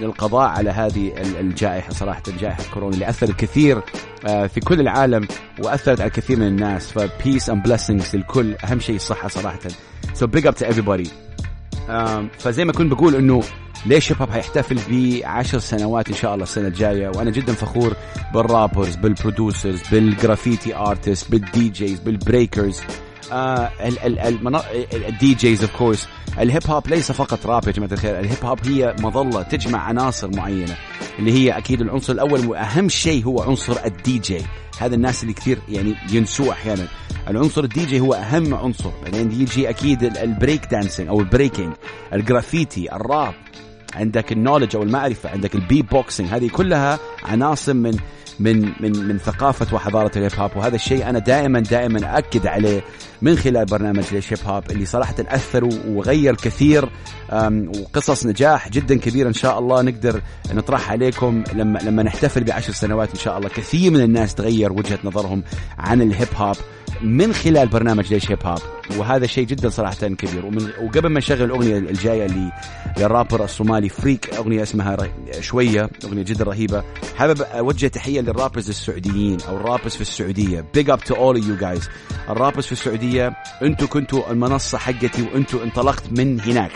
للقضاء 0.00 0.48
على 0.48 0.70
هذه 0.70 1.08
ال- 1.08 1.36
الجائحة 1.40 1.92
صراحة 1.92 2.22
جائحة 2.40 2.62
كورونا 2.74 2.94
اللي 2.94 3.08
أثرت 3.08 3.30
كثير 3.40 3.80
آه، 4.26 4.46
في 4.46 4.60
كل 4.60 4.80
العالم 4.80 5.28
وأثرت 5.58 6.00
على 6.00 6.08
الكثير 6.08 6.38
من 6.38 6.46
الناس. 6.46 6.92
ف 6.92 6.98
peace 6.98 7.52
and 7.52 7.68
blessings 7.68 8.14
للكل. 8.14 8.54
أهم 8.64 8.80
شيء 8.80 8.96
الصحة 8.96 9.28
صراحة. 9.28 9.58
So 10.14 10.26
big 10.26 10.44
up 10.46 10.54
to 10.64 10.66
everybody. 10.74 11.08
فزي 12.38 12.64
ما 12.64 12.72
كنت 12.72 12.92
بقول 12.92 13.14
إنه 13.14 13.42
ليش 13.86 14.12
هيب 14.12 14.18
هوب 14.20 14.30
حيحتفل 14.30 14.78
بعشر 14.90 15.58
سنوات 15.58 16.08
إن 16.08 16.14
شاء 16.14 16.32
الله 16.34 16.42
السنة 16.44 16.68
الجاية؟ 16.68 17.08
وأنا 17.08 17.30
جدا 17.30 17.52
فخور 17.52 17.94
بالرابرز 18.34 18.96
بالبرودوسرز 18.96 19.82
بالجرافيتي 19.92 20.76
ارتست 20.76 21.30
بالدي 21.30 21.68
جيز 21.68 21.98
بالبريكرز 22.00 22.80
الدي 24.94 25.34
جيز 25.34 25.62
اوف 25.62 25.76
كورس 25.76 26.08
الهيب 26.38 26.62
هوب 26.66 26.88
ليس 26.88 27.12
فقط 27.12 27.46
راب 27.46 27.66
يا 27.66 27.72
جماعة 27.72 27.92
الخير. 27.92 28.20
الهيب 28.20 28.44
هوب 28.44 28.58
هي 28.66 28.96
مظلة 29.00 29.42
تجمع 29.42 29.78
عناصر 29.78 30.30
معينة 30.36 30.76
اللي 31.18 31.32
هي 31.32 31.50
أكيد 31.58 31.80
العنصر 31.80 32.12
الأول 32.12 32.46
وأهم 32.46 32.88
شيء 32.88 33.24
هو 33.24 33.42
عنصر 33.42 33.76
الدي 33.84 34.18
جي 34.18 34.42
هذا 34.78 34.94
الناس 34.94 35.22
اللي 35.22 35.34
كثير 35.34 35.58
يعني 35.68 35.94
ينسوه 36.12 36.52
أحيانا. 36.52 36.86
العنصر 37.28 37.64
الدي 37.64 37.84
جي 37.86 38.00
هو 38.00 38.14
أهم 38.14 38.54
عنصر. 38.54 38.90
بعدين 39.04 39.32
يجي 39.32 39.68
أكيد 39.70 40.02
ال- 40.02 40.18
البريك 40.18 40.66
dancing 40.66 41.08
أو 41.08 41.20
ال 41.20 41.26
breaking 41.26 41.72
ال 42.12 42.21
graffiti 42.21 42.92
الراب. 42.96 43.34
عندك 43.94 44.32
ال 44.32 44.36
knowledge 44.36 44.76
أو 44.76 44.82
المعرفة 44.82 45.30
عندك 45.30 45.54
ال 45.54 45.82
beatboxing 45.82 46.28
هذه 46.28 46.48
كلها 46.48 46.98
عناصر 47.22 47.74
من 47.74 47.96
من 48.40 48.72
من 48.80 49.08
من 49.08 49.18
ثقافة 49.18 49.74
وحضارة 49.74 50.10
الهيب 50.16 50.32
هوب 50.38 50.50
وهذا 50.56 50.74
الشيء 50.74 51.08
أنا 51.08 51.18
دائما 51.18 51.60
دائما 51.60 52.18
اكد 52.18 52.46
عليه 52.46 52.84
من 53.22 53.36
خلال 53.36 53.64
برنامج 53.66 54.04
ليش 54.12 54.32
هيب 54.32 54.38
هوب 54.46 54.70
اللي 54.70 54.84
صراحة 54.84 55.14
أثر 55.20 55.68
وغير 55.88 56.34
كثير 56.34 56.88
وقصص 57.32 58.26
نجاح 58.26 58.68
جدا 58.68 58.98
كبيره 58.98 59.28
إن 59.28 59.34
شاء 59.34 59.58
الله 59.58 59.82
نقدر 59.82 60.22
نطرحها 60.52 60.92
عليكم 60.92 61.44
لما 61.54 61.78
لما 61.78 62.02
نحتفل 62.02 62.44
بعشر 62.44 62.72
سنوات 62.72 63.10
إن 63.10 63.18
شاء 63.20 63.38
الله. 63.38 63.48
كثير 63.48 63.90
من 63.90 64.00
الناس 64.00 64.34
تغير 64.34 64.72
وجهة 64.72 64.98
نظرهم 65.04 65.42
عن 65.78 66.02
الهيب 66.02 66.28
هوب 66.36 66.56
من 67.02 67.32
خلال 67.32 67.68
برنامج 67.68 68.12
ليش 68.12 68.30
هيب 68.30 68.46
هوب 68.46 68.58
وهذا 68.96 69.26
شيء 69.26 69.46
جدا 69.46 69.68
صراحة 69.68 69.94
كبير. 69.94 70.46
ومن 70.46 70.70
وقبل 70.82 71.08
ما 71.08 71.18
نشغل 71.18 71.42
الاغنيه 71.42 71.78
الجاية 71.78 72.26
اللي 72.26 72.52
للرابر 72.98 73.44
الصومالي 73.44 73.88
Freek 73.88 74.34
أغنية 74.34 74.62
اسمها 74.62 74.96
شوية 75.40 75.90
أغنية 76.04 76.22
جدا 76.22 76.44
رهيبة. 76.44 76.84
حابب 77.16 77.42
أوجه 77.42 77.86
تحية 77.86 78.20
لل 78.20 78.31
rappers 78.31 78.68
السعوديين 78.68 79.38
أو 79.48 79.56
ال 79.56 79.61
rappers 79.61 79.94
في 79.94 80.00
السعودية. 80.00 80.64
Big 80.74 80.90
up 80.90 81.00
to 81.00 81.14
all 81.14 81.44
you 81.44 81.56
guys 81.56 81.88
ال 82.28 82.33
rappers 82.33 82.64
في 82.64 82.72
السعودية 82.72 83.32
أنتم 83.62 83.86
كنتوا 83.86 84.30
المنصة 84.30 84.78
حقتي 84.78 85.22
وأنتم 85.22 85.58
انطلقت 85.58 86.02
من 86.10 86.40
هناك. 86.40 86.72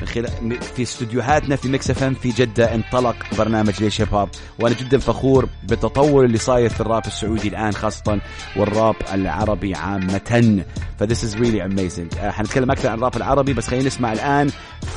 من 0.00 0.06
خلال 0.06 0.60
في 0.76 0.82
استديوهاتنا 0.82 1.56
في 1.56 1.68
Mix 1.68 1.90
FM 1.90 2.14
في 2.14 2.28
جدة 2.28 2.74
انطلق 2.74 3.16
برنامج 3.38 3.82
ليش 3.82 4.00
هيب 4.00 4.14
هوب 4.14 4.28
وأنا 4.60 4.74
جدا 4.74 4.98
فخور 4.98 5.48
بالتطور 5.68 6.24
اللي 6.24 6.38
صاير 6.38 6.70
في 6.70 6.80
الراب 6.80 7.06
السعودي 7.06 7.48
الآن 7.48 7.72
خاصة 7.72 8.20
والراب 8.56 8.96
العربي 9.12 9.74
عامة. 9.74 10.64
ف 10.98 11.03
this 11.03 11.24
is 11.24 11.36
really 11.36 11.64
amazing 11.64 12.14
حنتكلم 12.14 12.70
أكثر 12.70 12.88
عن 12.88 12.98
الراب 12.98 13.16
العربي 13.16 13.52
بس 13.54 13.66
خلينا 13.66 13.86
نسمع 13.86 14.12
الآن 14.12 14.50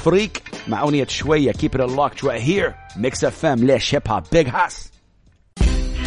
Freek 0.04 0.42
مع 0.68 0.82
أغنية 0.82 1.08
شوية 1.08 1.52
keep 1.52 1.82
it 1.82 1.90
locked 1.90 2.26
here 2.26 2.98
Mix 2.98 3.24
FM 3.24 3.60
ليش 3.60 3.96
هيب 3.96 4.02
هوب 4.08 4.24
Big 4.32 4.48
Hass 4.48 4.92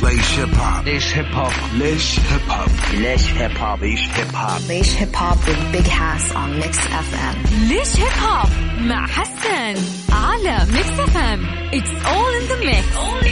ليش 0.04 0.38
هيب 0.38 0.54
هوب 0.54 0.84
ليش 0.87 1.14
هيب 1.16 1.34
هوب 1.34 1.52
ليش 1.75 2.18
هيب 2.20 2.40
هوب 2.50 2.68
ليش 2.94 3.26
هيب 3.32 3.56
هوب 3.56 3.78
Leish 3.80 4.06
Hip 4.16 4.34
Hop. 4.34 4.61
Leish 4.68 4.92
Hip 5.00 5.14
Hop 5.20 5.38
with 5.49 5.62
Big 5.73 5.87
Hass 5.87 6.25
on 6.32 6.50
Mix 6.61 6.76
FM. 7.08 7.37
ليش 7.68 7.96
هيب 7.96 8.12
هوب 8.23 8.50
مع 8.80 9.06
حسن 9.06 9.82
على 10.12 10.58
Mix 10.73 10.88
FM 11.00 11.47
it's 11.73 12.87
all 12.97 13.02
in 13.02 13.07
the 13.07 13.12
mix 13.12 13.19
all 13.19 13.25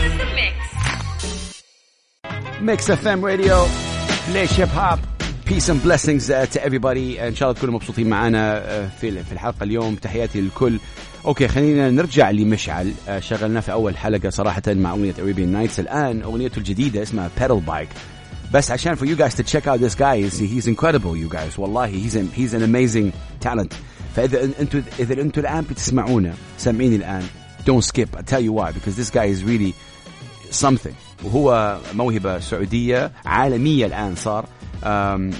in 0.00 0.20
the 0.20 0.26
mix. 0.36 0.56
Mix 2.62 2.90
FM 2.90 3.24
Radio 3.24 3.66
ليش 4.32 4.60
هيب 4.60 4.68
هوب 4.74 4.98
peace 5.46 5.70
and 5.70 5.82
blessings 5.82 6.26
to 6.32 6.60
everybody. 6.60 7.20
إن 7.20 7.34
شاء 7.34 7.48
الله 7.48 7.58
تكونوا 7.60 7.74
مبسوطين 7.74 8.08
معنا 8.08 8.58
آه، 8.58 8.88
في 9.00 9.24
في 9.24 9.32
الحلقة 9.32 9.62
اليوم. 9.64 9.94
تحياتي 9.94 10.40
للكل. 10.40 10.78
أوكي 11.24 11.48
خلينا 11.48 11.90
نرجع 11.90 12.30
لمشعل. 12.30 12.92
آه، 13.08 13.20
شغلناه 13.20 13.60
في 13.60 13.72
أول 13.72 13.96
حلقة 13.96 14.30
صراحة 14.30 14.62
مع 14.68 14.90
أغنية 14.92 15.14
Arabian 15.20 15.52
Nights 15.52 15.80
الآن 15.80 16.22
أغنيته 16.22 16.58
الجديدة 16.58 17.02
اسمها 17.02 17.30
Pedal 17.40 17.60
Bike 17.60 17.88
بس 18.54 18.70
عشان 18.70 18.96
for 18.96 19.04
you 19.04 19.16
guys 19.16 19.34
to 19.34 19.42
check 19.42 19.66
out 19.66 19.80
this 19.80 19.94
guy 19.94 20.20
he's, 20.22 20.38
he's 20.38 20.66
incredible 20.66 21.16
you 21.16 21.28
guys. 21.28 21.58
والله 21.58 21.86
he's 21.86 22.16
an, 22.16 22.28
he's 22.28 22.54
an 22.54 22.62
amazing 22.62 23.12
talent. 23.40 23.74
فإذا 24.16 24.44
أنتم 24.60 24.82
إذا 24.98 25.22
أنتم 25.22 25.40
الآن 25.40 25.64
بتسمعونا 25.70 26.34
سامعيني 26.58 26.96
الآن. 26.96 27.22
Don't 27.64 27.84
skip. 27.84 28.16
I'll 28.16 28.22
tell 28.22 28.40
you 28.40 28.52
why. 28.52 28.72
Because 28.72 28.96
this 28.96 29.10
guy 29.10 29.26
is 29.26 29.44
really 29.44 29.74
something. 30.50 30.94
وهو 31.24 31.78
موهبة 31.94 32.38
سعودية 32.38 33.12
عالمية 33.26 33.86
الآن 33.86 34.14
صار. 34.14 34.44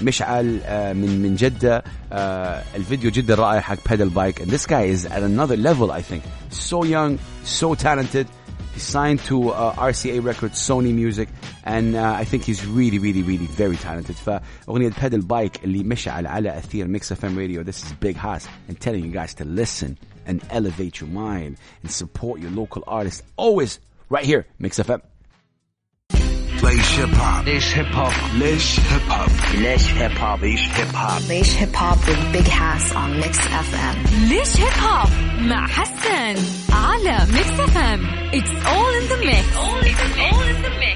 مشعل 0.02 0.60
آه، 0.64 0.92
من 0.92 1.22
من 1.22 1.36
جدة 1.36 1.84
آه، 2.12 2.62
الفيديو 2.76 3.10
جدا 3.10 3.34
رائع 3.34 3.60
حق 3.60 3.88
بيدل 3.90 4.08
بايك 4.08 4.42
and 4.42 4.46
this 4.46 4.66
guy 4.66 4.84
is 4.94 5.06
at 5.06 5.22
another 5.22 5.56
level 5.56 5.90
I 5.90 6.02
think 6.02 6.22
so 6.50 6.84
young 6.84 7.18
so 7.44 7.74
talented 7.74 8.26
he's 8.74 8.82
signed 8.82 9.20
to 9.30 9.50
uh, 9.50 9.72
RCA 9.90 10.24
Records 10.24 10.56
Sony 10.68 10.92
Music 11.02 11.28
and 11.64 11.94
uh, 11.94 12.22
I 12.22 12.24
think 12.24 12.44
he's 12.44 12.66
really 12.66 12.98
really 12.98 13.22
really 13.22 13.46
very 13.46 13.76
talented 13.76 14.16
فأغنية 14.16 14.92
بيدل 15.02 15.20
بايك 15.20 15.64
اللي 15.64 15.84
مشعل 15.84 16.26
على 16.26 16.58
أثير 16.58 16.88
ميكس 16.88 17.12
اف 17.12 17.24
ام 17.24 17.38
راديو 17.38 17.64
this 17.64 17.82
is 17.84 17.92
Big 17.92 18.16
Haas 18.16 18.48
and 18.68 18.80
telling 18.80 19.04
you 19.04 19.12
guys 19.12 19.34
to 19.34 19.44
listen 19.44 19.96
and 20.26 20.40
elevate 20.50 21.00
your 21.00 21.10
mind 21.10 21.56
and 21.82 21.90
support 21.90 22.40
your 22.40 22.50
local 22.50 22.82
artists 22.86 23.22
always 23.36 23.78
right 24.10 24.24
here 24.24 24.44
Mix 24.58 24.80
FM 24.80 25.09
ليش 26.63 26.99
هيب 26.99 27.15
هوب 27.15 27.45
ليش 27.47 27.75
هيب 27.77 27.95
هوب 27.95 28.11
ليش 28.33 28.79
هيب 28.79 29.01
هوب 29.09 29.29
ليش 29.55 29.87
هيب 29.93 30.17
هوب 30.17 30.39
Leish 30.41 30.67
Hip 30.77 30.95
Hop. 30.95 31.21
Leish 31.29 31.53
Hip 31.61 31.75
Hop 31.75 31.97
with 32.07 32.21
Big 32.33 32.47
Hass 32.47 32.93
on 32.93 33.19
Mix 33.19 33.37
FM. 33.67 33.97
ليش 34.29 34.57
هيب 34.57 34.83
هوب 34.83 35.09
مع 35.41 35.67
حسن 35.67 36.35
على 36.73 37.27
Mix 37.33 37.59
FM 37.59 38.05
it's 38.33 38.65
all 38.67 38.93
in 38.93 39.07
the 39.07 39.15
mix 39.19 39.47
all 39.57 40.45
in 40.51 40.65
the 40.65 40.69
mix. 40.79 40.90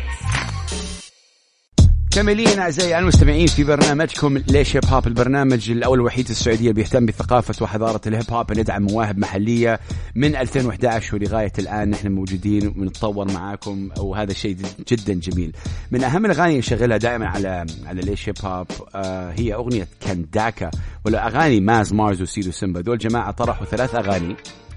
كاملين 2.15 2.59
أعزائي 2.59 2.99
المستمعين 2.99 3.47
في 3.47 3.63
برنامجكم 3.63 4.37
ليش 4.37 4.75
هيب 4.75 4.85
هوب 4.85 5.07
البرنامج 5.07 5.71
الأول 5.71 5.99
الوحيد 5.99 6.25
في 6.25 6.31
السعودية 6.31 6.71
بيهتم 6.71 7.05
بثقافة 7.05 7.63
وحضارة 7.63 8.01
الهيب 8.07 8.31
هوب 8.31 8.59
ندعم 8.59 8.83
مواهب 8.83 9.17
محلية 9.17 9.79
من 10.15 10.35
2011 10.35 11.15
ولغاية 11.15 11.51
الآن 11.59 11.89
نحن 11.89 12.11
موجودين 12.11 12.67
ونتطور 12.77 13.31
معاكم 13.31 13.89
وهذا 13.97 14.33
شيء 14.33 14.57
جدا 14.87 15.13
جميل. 15.13 15.55
من 15.91 16.03
أهم 16.03 16.25
الأغاني 16.25 16.47
اللي 16.49 16.59
نشغلها 16.59 16.97
دائما 16.97 17.27
على 17.27 17.65
على 17.85 18.01
ليش 18.01 18.29
هيب 18.29 18.35
هوب 18.43 18.67
آه 18.95 19.31
هي 19.31 19.53
أغنية 19.53 19.87
كنداكا 20.07 20.71
ولا 21.05 21.27
أغاني 21.27 21.59
ماز 21.59 21.93
مارز 21.93 22.21
وسيدو 22.21 22.51
سيمبا 22.51 22.81
دول 22.81 22.97
جماعة 22.97 23.31
طرحوا 23.31 23.65
ثلاث 23.65 23.95
أغاني 23.95 24.35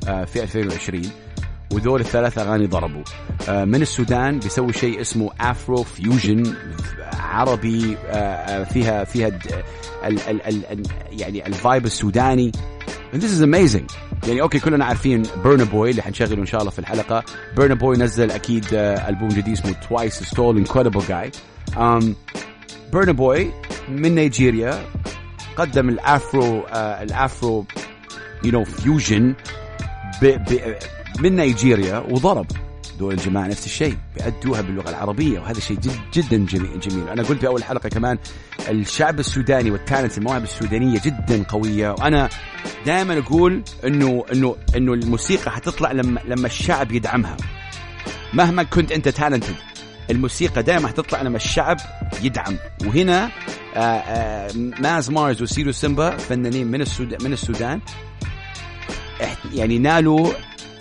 آه 0.08 0.24
في 0.24 0.42
2020 0.42 1.02
ودول 1.72 2.00
الثلاث 2.00 2.38
أغاني 2.38 2.66
ضربوا. 2.66 3.02
آه، 3.48 3.64
من 3.64 3.82
السودان 3.82 4.38
بيسوي 4.38 4.72
شيء 4.72 5.00
اسمه 5.00 5.30
Afro 5.40 5.82
fusion 5.82 6.54
عربي 7.14 7.96
آه، 8.06 8.14
آه، 8.14 8.64
فيها 8.64 9.04
فيها 9.04 9.28
د- 9.28 9.64
ال 10.04 10.20
ال 10.28 10.42
ال 10.46 10.64
ال- 10.72 10.86
يعني 11.20 11.46
ال 11.46 11.54
vibe 11.54 11.86
السوداني. 11.86 12.52
And 13.14 13.16
this 13.16 13.32
is 13.38 13.42
amazing. 13.42 13.92
يعني 14.28 14.40
أوكي 14.42 14.58
كلنا 14.58 14.84
عارفين 14.84 15.22
Burna 15.44 15.64
Boy 15.64 15.90
اللي 15.90 16.02
حنشغله 16.02 16.40
إن 16.40 16.46
شاء 16.46 16.60
الله 16.60 16.70
في 16.70 16.78
الحلقة. 16.78 17.24
Burna 17.56 17.74
Boy 17.74 17.96
نزل 17.96 18.30
أكيد 18.30 18.66
ألبوم 18.72 19.28
جديد 19.28 19.48
اسمه 19.48 19.72
Twice 19.88 20.22
as 20.22 20.34
Tall 20.34 20.56
incredible 20.58 21.00
guy 21.08 21.30
Burna 22.92 23.12
Boy 23.12 23.50
من 23.88 24.14
نيجيريا 24.14 24.84
قدم 25.56 25.88
ال 25.88 26.03
Afro 26.03 26.60
آه 26.60 27.02
ال 27.02 27.15
Afro 27.15 27.64
you 28.44 28.50
know 28.52 28.64
fusion 28.64 29.34
من 31.18 31.36
نيجيريا 31.36 31.98
وضرب 31.98 32.46
دول 32.98 33.14
الجماعة 33.14 33.46
نفس 33.46 33.66
الشيء 33.66 33.96
بيأدوها 34.16 34.60
باللغة 34.60 34.90
العربية 34.90 35.40
وهذا 35.40 35.60
شيء 35.60 35.76
جد 35.76 36.00
جدا 36.14 36.36
جميل, 36.36 36.80
جميل. 36.80 37.08
أنا 37.08 37.22
قلت 37.22 37.40
في 37.40 37.46
أول 37.46 37.64
حلقة 37.64 37.88
كمان 37.88 38.18
الشعب 38.68 39.18
السوداني 39.20 39.70
وال 39.70 39.82
talent 39.82 40.18
المواهب 40.18 40.42
السودانية 40.42 41.00
جدا 41.04 41.42
قوية 41.42 41.90
وأنا 41.90 42.28
دائما 42.86 43.18
أقول 43.18 43.62
إنه 43.84 44.24
إنه 44.32 44.56
إنه 44.76 44.92
الموسيقى 44.92 45.50
حتطلع 45.50 45.92
لما 45.92 46.20
لما 46.24 46.46
الشعب 46.46 46.92
يدعمها. 46.92 47.36
مهما 48.32 48.62
كنت 48.62 48.92
أنت 48.92 49.08
talented 49.08 49.54
الموسيقى 50.10 50.62
دائما 50.62 50.88
حتطلع 50.88 51.22
لما 51.22 51.36
الشعب 51.36 51.76
يدعم. 52.22 52.56
وهنا 52.86 53.30
آآ 53.74 54.02
آآ 54.06 54.52
ماز 54.80 55.10
مارز 55.10 55.42
وسيدو 55.42 55.72
سيمبا 55.72 56.16
فنانين 56.16 56.66
من 56.66 56.80
السودان 56.80 57.18
من 57.24 57.32
السودان 57.32 57.80
يعني 59.54 59.78
نالوا 59.78 60.32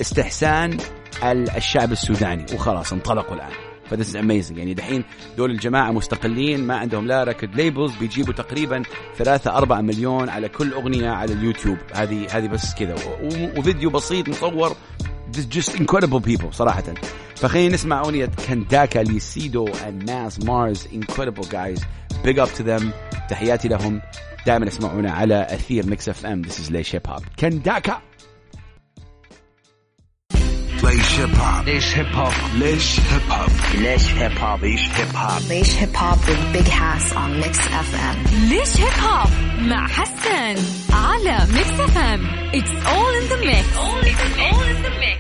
استحسان 0.01 0.77
ال- 1.23 1.49
الشعب 1.49 1.91
السوداني. 1.91 2.45
وخلاص 2.53 2.93
انطلقوا 2.93 3.35
الآن. 3.35 3.51
ف 3.89 3.95
this 3.95 4.15
amazing 4.15 4.57
يعني 4.57 4.73
دحين 4.73 5.03
دول 5.37 5.51
الجماعة 5.51 5.91
مستقلين 5.91 6.63
ما 6.67 6.75
عندهم 6.75 7.07
لا 7.07 7.23
record 7.23 7.55
labels 7.55 7.95
بيجيبوا 7.95 8.33
تقريبا 8.33 8.83
3 9.17 9.57
4 9.57 9.81
مليون 9.81 10.29
على 10.29 10.49
كل 10.49 10.73
أغنية 10.73 11.09
على 11.09 11.33
اليوتيوب. 11.33 11.77
هذه 11.93 12.27
هذه 12.31 12.47
بس 12.47 12.75
كذا. 12.75 12.95
وفيديو 13.57 13.89
بسيط 13.89 14.29
مصور. 14.29 14.75
Just 15.35 15.69
incredible 15.71 16.21
people 16.29 16.51
صراحة. 16.51 16.83
فخلينا 17.35 17.73
نسمع 17.73 17.99
أغنية 17.99 18.29
كنداكا 18.47 18.99
لسيدو 18.99 19.67
and 19.67 20.09
Mass 20.09 20.43
Mars. 20.45 20.79
Incredible 20.93 21.45
guys. 21.45 21.79
Big 22.25 22.39
up 22.39 22.49
to 22.59 22.63
them. 22.63 22.83
تحياتي 23.29 23.67
لهم. 23.67 24.01
دائما 24.45 24.67
اسمعونا 24.67 25.11
على 25.11 25.47
أثير 25.49 25.85
Mix 25.85 26.09
FM 26.09 26.41
This 26.43 26.67
is 26.67 26.71
ليش 26.71 26.95
هيب 26.95 27.01
هوب 27.07 27.21
كنداكا 27.39 28.01
ليش 31.17 31.97
هيب 31.97 32.07
هوب 32.15 32.33
ليش 32.55 32.99
هيب 32.99 33.21
هوب 33.31 33.49
ليش 33.75 34.07
هيب 34.13 34.31
هوب 34.37 34.63
ليش 34.63 34.87
هيب 34.87 34.87
هوب 34.87 34.87
Leish 34.87 34.87
Hip 34.97 35.15
Hop. 35.15 35.41
Leish 35.49 35.73
Hip 35.79 35.95
Hop 35.95 36.19
with 36.27 36.53
Big 36.53 36.67
Hass 36.67 37.11
on 37.13 37.39
Mix 37.41 37.57
FM. 37.57 38.33
ليش 38.49 38.77
هيب 38.77 39.03
هوب 39.03 39.29
مع 39.59 39.87
حسن 39.87 40.55
على 40.93 41.37
Mix 41.53 41.79
FM 41.79 42.25
it's 42.53 42.69
all 42.87 43.13
in 43.15 43.23
the 43.29 43.35
mix 43.45 43.67
all 43.75 44.05
in 44.05 44.85
the 44.85 44.89
mix. 45.01 45.17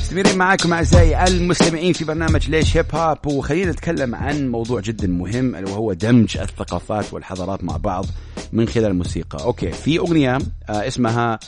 مستمرين 0.00 0.38
معاكم 0.38 0.72
أعزائي 0.72 1.24
المستمعين 1.24 1.92
في 1.92 2.04
برنامج 2.04 2.50
ليش 2.50 2.76
هيب 2.76 2.86
هوب 2.94 3.26
وخلينا 3.26 3.70
نتكلم 3.72 4.14
عن 4.14 4.48
موضوع 4.48 4.80
جدا 4.80 5.08
مهم 5.08 5.54
ألا 5.56 5.70
وهو 5.70 5.92
دمج 5.92 6.36
الثقافات 6.38 7.12
والحضارات 7.12 7.64
مع 7.64 7.76
بعض 7.76 8.06
من 8.52 8.68
خلال 8.68 8.86
الموسيقى. 8.86 9.44
أوكي 9.44 9.70
في 9.72 9.98
أغنية 9.98 10.38
آه 10.68 10.86
اسمها 10.86 11.38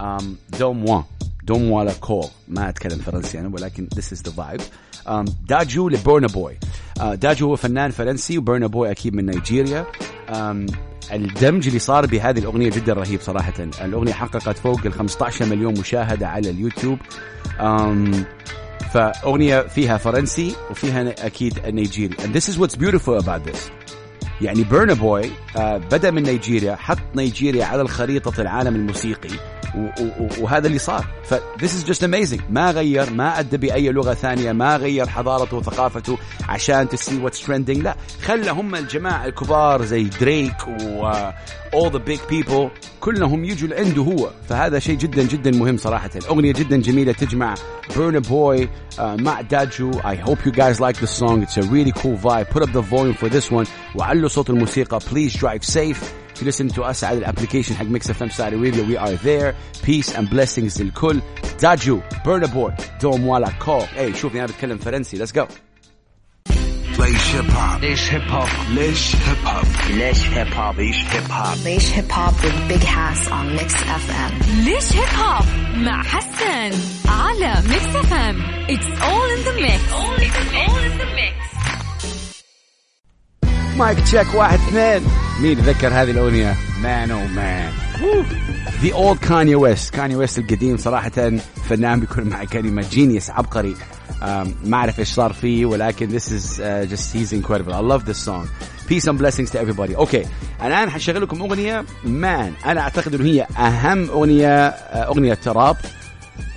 آم 0.00 0.36
Donne-moi 0.58 0.88
donne-moi 0.90 1.70
l'accord 1.70 2.24
ما 2.48 2.68
أتكلم 2.68 2.98
فرنسي 2.98 3.40
أنا 3.40 3.48
ولكن 3.48 3.88
this 3.94 4.16
is 4.16 4.30
the 4.30 4.32
vibe. 4.36 4.62
آم 5.08 5.24
Dadju 5.48 5.88
ل 5.88 5.94
Burna 5.94 6.26
Boy. 6.26 6.56
آه 7.00 7.14
Dadju 7.14 7.48
هو 7.48 7.56
فنان 7.56 7.90
فرنسي 7.90 8.38
و 8.38 8.43
Burna 8.43 8.66
Boy 8.66 8.90
أكيد 8.90 9.14
من 9.14 9.26
نيجيريا. 9.26 9.86
آم 10.28 10.66
الدمج 11.12 11.66
اللي 11.66 11.78
صار 11.78 12.06
بهذه 12.06 12.38
الأغنية 12.38 12.70
جدا 12.70 12.92
رهيب 12.92 13.20
صراحة 13.20 13.52
الأغنية 13.58 14.12
حققت 14.12 14.58
فوق 14.58 14.80
ال 14.86 14.92
15 14.92 15.44
مليون 15.46 15.78
مشاهدة 15.78 16.28
على 16.28 16.50
اليوتيوب 16.50 16.98
أم 17.60 18.24
فأغنية 18.92 19.60
فيها 19.60 19.96
فرنسي 19.96 20.54
وفيها 20.70 21.26
أكيد 21.26 21.66
نيجيري 21.66 22.14
and 22.14 22.34
this 22.34 22.48
is 22.48 22.58
what's 22.58 22.76
beautiful 22.76 23.18
about 23.18 23.44
this 23.44 23.79
يعني 24.42 24.64
بيرنا 24.64 24.94
بوي 24.94 25.30
آه 25.56 25.76
بدأ 25.76 26.10
من 26.10 26.22
نيجيريا 26.22 26.76
حط 26.76 26.98
نيجيريا 27.14 27.64
على 27.64 27.82
الخريطة 27.82 28.40
العالم 28.40 28.74
الموسيقي 28.74 29.30
وهذا 30.40 30.66
اللي 30.66 30.78
صار. 30.78 31.06
ف 31.24 31.34
this 31.34 31.68
is 31.68 31.84
just 31.92 32.02
amazing. 32.02 32.40
ما 32.50 32.70
غير 32.70 33.10
ما 33.10 33.38
أدى 33.38 33.56
بأي 33.56 33.92
لغة 33.92 34.14
ثانية 34.14 34.52
ما 34.52 34.76
غير 34.76 35.08
حضارته 35.08 35.56
وثقافته 35.56 36.18
عشان 36.48 36.88
see 36.88 37.28
what's 37.28 37.40
trending. 37.46 37.82
لا 37.82 37.96
خلى 38.22 38.50
هم 38.50 38.74
الجماعة 38.74 39.26
الكبار 39.26 39.84
زي 39.84 40.04
دريك 40.04 40.68
و 40.68 41.12
all 41.72 41.90
the 41.90 41.98
big 41.98 42.20
people 42.28 42.70
كلهم 43.00 43.44
يجوا 43.44 43.68
لعنده 43.68 44.02
هو. 44.02 44.30
فهذا 44.48 44.78
شيء 44.78 44.96
جدا 44.96 45.22
جدا 45.22 45.50
مهم 45.50 45.76
صراحة. 45.76 46.10
الأغنية 46.16 46.52
جدا 46.52 46.76
جميلة 46.76 47.12
تجمع 47.12 47.54
بيرنا 47.96 48.18
بوي 48.18 48.68
مع 48.98 49.40
داجو. 49.40 49.92
I 49.92 50.14
hope 50.14 50.38
you 50.46 50.52
guys 50.52 50.80
like 50.80 50.96
the 50.96 51.06
song. 51.06 51.42
It's 51.42 51.56
a 51.56 51.62
really 51.62 51.92
cool 51.92 52.16
vibe. 52.16 52.50
Put 52.50 52.62
up 52.62 52.72
the 52.72 52.82
volume 52.82 53.14
for 53.14 53.28
this 53.28 53.50
one. 53.50 53.66
وعلوا 53.94 54.28
صوت 54.28 54.50
الموسيقى. 54.50 55.00
Please 55.00 55.34
drive 55.34 55.64
safe. 55.64 56.12
If 56.34 56.42
you 56.42 56.46
listen 56.46 56.68
to 56.68 56.82
us 56.82 57.04
على 57.04 57.18
ال 57.18 57.23
application 57.23 57.74
حق 57.74 57.84
Mix 57.84 58.10
FM 58.10 58.28
Saudi 58.28 58.56
Radio 58.56 58.84
we 58.86 58.98
are 59.00 59.16
there. 59.16 59.54
Peace 59.86 60.14
and 60.14 60.28
blessings 60.28 60.80
للكل. 60.80 61.20
Dadju 61.62 62.00
Burna 62.26 62.46
Boy 62.46 62.74
Donne-moi 63.02 63.26
l'accord 63.26 63.84
اي 63.98 64.14
شوفني 64.14 64.40
أنا 64.40 64.48
بتكلم 64.52 64.78
فرنسي. 64.78 65.26
Let's 65.26 65.32
go. 65.32 65.69
ليش 67.10 67.34
هيب 67.34 67.50
هوب 67.50 67.80
ليش 67.80 68.12
هيب 68.12 68.30
هوب 68.30 68.46
ليش 68.70 69.14
هيب 69.16 69.46
هوب 69.46 69.66
ليش 69.90 70.26
هيب 70.26 70.52
هوب 70.52 70.76
Leish 70.76 71.02
Hip 71.12 71.30
Hop. 71.30 71.56
Leish 71.64 71.88
Hip 71.96 72.10
Hop 72.16 72.34
with 72.44 72.58
Big 72.68 72.84
Hass 72.84 73.20
on 73.28 73.46
Mix 73.56 73.74
FM. 74.04 74.32
ليش 74.64 74.92
هيب 74.92 75.18
هوب 75.18 75.44
مع 75.76 76.02
حسن 76.02 76.78
على 77.08 77.54
Mix 77.68 77.96
FM 77.96 78.42
it's 78.68 79.02
all 79.02 79.30
in 79.30 79.38
the 79.44 79.52
mix 79.56 79.92
all 79.92 80.20
in 80.20 81.00
the 81.00 81.08
mix. 81.18 81.56
Mic 83.76 84.00
check 84.00 84.34
واحد 84.34 84.58
اثنين 84.58 85.02
مين 85.40 85.52
يتذكر 85.58 85.88
هذه 85.88 86.10
الأغنية. 86.10 86.56
Man 86.82 87.10
oh 87.10 87.26
man 87.26 87.72
the 88.82 88.94
old 88.94 89.18
Kanye 89.18 89.54
West 89.54 89.94
Kanye 89.94 90.16
West 90.16 90.38
القديم 90.38 90.76
صراحة 90.76 91.32
فنان 91.68 92.00
بيكون 92.00 92.24
مع 92.24 92.44
كلمه 92.44 92.82
genius 92.90 93.30
عبقري 93.30 93.74
أم، 94.22 94.54
ما 94.64 94.76
أعرف 94.76 94.98
إيش 94.98 95.08
صار 95.08 95.32
فيه 95.32 95.66
ولكن 95.66 96.18
this 96.18 96.22
is 96.24 96.60
uh, 96.60 96.92
just 96.92 97.12
he's 97.14 97.32
incredible. 97.32 97.72
I 97.72 97.80
love 97.80 98.04
this 98.04 98.18
song. 98.28 98.48
Peace 98.88 99.06
and 99.06 99.18
blessings 99.18 99.50
to 99.50 99.58
everybody. 99.60 99.94
أوكي 99.96 100.24
الآن 100.62 100.90
حشغل 100.90 101.22
لكم 101.22 101.42
أغنية. 101.42 101.84
Man 102.04 102.52
أنا 102.66 102.80
أعتقد 102.80 103.14
إنه 103.14 103.24
هي 103.24 103.42
أهم 103.58 104.10
أغنية 104.10 104.66
أغنية 104.68 105.38
راب 105.46 105.76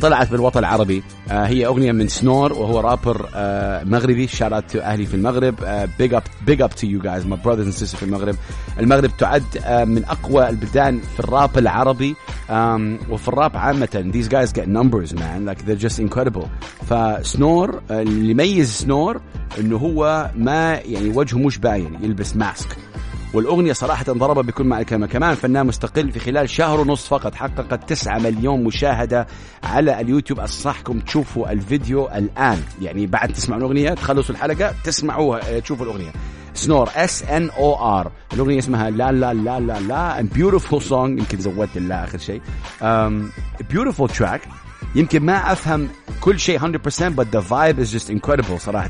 طلعت 0.01 0.31
بالوطن 0.31 0.59
العربي. 0.59 1.03
آه 1.31 1.45
هي 1.45 1.65
أغنية 1.65 1.91
من 1.91 2.07
سنور 2.07 2.53
وهو 2.53 2.79
رابر 2.79 3.29
آه 3.35 3.83
مغربي. 3.83 4.27
Shout 4.27 4.57
out 4.57 4.75
أهلي 4.75 5.05
في 5.05 5.13
المغرب. 5.13 5.55
big 5.99 6.13
up 6.13 6.23
big 6.45 6.61
up 6.61 6.69
to 6.69 6.87
you 6.87 7.01
guys 7.01 7.25
my 7.25 7.39
brothers 7.45 7.65
and 7.65 7.73
sisters 7.73 7.99
في 7.99 8.05
المغرب. 8.05 8.35
المغرب 8.79 9.11
تعد 9.17 9.43
آه 9.65 9.83
من 9.85 10.05
أقوى 10.05 10.49
البلدان 10.49 10.99
في 11.13 11.19
الراب 11.19 11.57
العربي 11.57 12.15
وفي 13.09 13.27
الراب 13.27 13.57
عامة. 13.57 14.11
These 14.13 14.27
guys 14.27 14.51
get 14.53 14.67
numbers 14.67 15.13
man. 15.13 15.45
Like 15.45 15.65
they're 15.65 15.89
just 15.89 15.99
incredible. 15.99 16.47
فسنور 16.89 17.81
اللي 17.91 18.31
يميز 18.31 18.69
سنور 18.71 19.21
إنه 19.59 19.77
هو 19.77 20.31
ما 20.35 20.73
يعني 20.73 21.09
وجهه 21.09 21.37
مش 21.37 21.57
باين 21.57 21.97
يلبس 22.01 22.35
mask 22.35 22.77
والأغنية 23.33 23.73
صراحة 23.73 24.05
ضربة 24.09 24.41
بكل 24.43 24.63
معنى 24.63 24.81
الكلمة 24.81 25.07
كمان 25.07 25.35
فنان 25.35 25.67
مستقل 25.67 26.11
في 26.11 26.19
خلال 26.19 26.49
شهر 26.49 26.79
ونص 26.79 27.07
فقط. 27.07 27.35
حققت 27.35 27.89
9 27.89 28.19
مليون 28.19 28.63
مشاهدة 28.63 29.27
على 29.63 30.01
اليوتيوب. 30.01 30.39
أنصحكم 30.39 30.99
تشوفوا 30.99 31.51
الفيديو 31.51 32.07
الآن. 32.07 32.61
يعني 32.81 33.07
بعد 33.07 33.33
تسمعوا 33.33 33.61
الأغنية 33.61 33.93
تخلصوا 33.93 34.35
الحلقة 34.35 34.73
تسمعوها 34.83 35.55
آه، 35.55 35.59
تشوفوا 35.59 35.85
الأغنية. 35.85 36.11
سنور 36.53 36.89
S 36.95 37.23
N 37.23 37.49
O 37.49 37.75
R 37.99 38.11
الأغنية 38.33 38.59
اسمها 38.59 38.89
لا 38.89 39.11
لا 39.11 39.33
لا 39.33 39.59
لا 39.59 39.79
لا 39.79 40.21
beautiful 40.21 40.81
song 40.81 41.19
يمكن 41.19 41.39
زودت 41.39 41.77
اللا 41.77 42.03
آخر 42.03 42.17
شيء. 42.17 42.41
beautiful 43.69 44.09
track 44.09 44.41
يمكن 44.95 45.23
ما 45.25 45.51
أفهم 45.51 45.89
كل 46.21 46.39
شيء 46.39 46.59
100% 46.59 46.63
but 47.15 47.25
the 47.35 47.41
vibe 47.49 47.79
is 47.79 47.91
just 47.91 48.09
incredible 48.09 48.57
صراحة. 48.57 48.89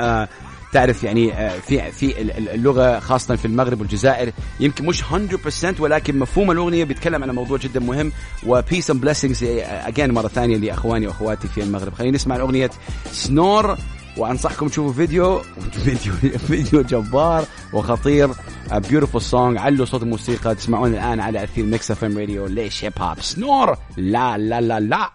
آه 0.00 0.28
تعرف 0.72 1.04
يعني 1.04 1.32
آه 1.32 1.58
في 1.58 1.92
في 1.92 2.20
ال- 2.22 2.30
ال- 2.30 2.48
اللغة 2.48 2.98
خاصة 2.98 3.36
في 3.36 3.44
المغرب 3.44 3.80
والجزائر 3.80 4.32
يمكن 4.60 4.86
مش 4.86 5.02
100% 5.04 5.80
ولكن 5.80 6.18
مفهوم 6.18 6.50
الأغنية 6.50 6.84
بيتكلم 6.84 7.22
عن 7.22 7.30
موضوع 7.30 7.58
جدا 7.58 7.80
مهم 7.80 8.12
و 8.46 8.53
peace 8.53 8.90
and 8.90 9.00
blessings 9.00 9.44
again 9.64 10.10
مرة 10.14 10.28
ثانية 10.28 10.56
لأخواني 10.56 11.06
وأخواتي 11.06 11.48
في 11.48 11.62
المغرب. 11.62 11.94
خلينا 11.94 12.14
نسمع 12.14 12.36
الأغنية 12.36 12.70
سنور 13.12 13.76
وأنصحكم 14.16 14.68
تشوفوا 14.68 14.92
فيديو 14.92 15.38
فيديو 15.84 16.12
فيديو 16.38 16.82
جبار 16.82 17.44
وخطير 17.72 18.30
beautiful 18.72 19.22
song 19.22 19.58
علوا 19.58 19.86
صوت 19.86 20.02
الموسيقى 20.02 20.54
تسمعون 20.54 20.92
الآن 20.94 21.20
على 21.20 21.44
أثير 21.44 21.64
ميكس 21.64 21.90
أف 21.90 22.04
إم 22.04 22.18
راديو. 22.18 22.46
ليش 22.46 22.84
هيب 22.84 22.92
هوب 22.98 23.20
سنور 23.20 23.76
لا 23.96 24.38
لا 24.38 24.60
لا 24.60 24.80
لا. 24.80 25.10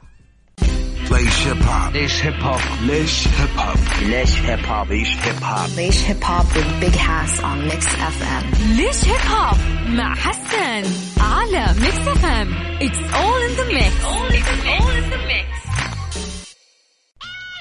ليش 1.11 1.47
هيب 1.47 1.63
هوب 1.63 1.93
ليش 1.93 2.25
هيب 2.25 2.41
هوب 2.43 2.59
ليش 2.81 3.27
هيب 3.27 3.49
هوب 3.57 3.77
ليش 4.01 4.39
هيب 4.39 4.65
هوب 4.65 4.87
Leish 4.87 5.15
Hip 5.25 5.43
Hop. 5.43 5.69
Leish 5.77 6.01
Hip 6.07 6.23
Hop 6.23 6.45
with 6.55 6.79
Big 6.81 6.95
Hass 6.95 7.39
on 7.43 7.67
Mix 7.67 7.85
FM. 7.85 8.57
ليش 8.77 9.05
هيب 9.05 9.31
هوب 9.31 9.57
مع 9.87 10.15
حسن 10.15 10.83
على 11.21 11.65
FM 11.65 12.47
It's 12.81 13.01
all 13.19 13.39
in 13.47 13.53
the 13.59 13.67
mix 13.73 13.93
all 14.05 14.27
in 14.37 14.43
the 14.49 14.57
mix, 14.65 14.81
all 14.81 14.89
in 14.89 15.09
the 15.09 15.17
mix. 15.17 15.45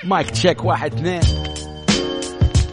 mic 0.05 0.31
check 0.31 0.65
واحد 0.65 0.95
اثنين 0.95 1.54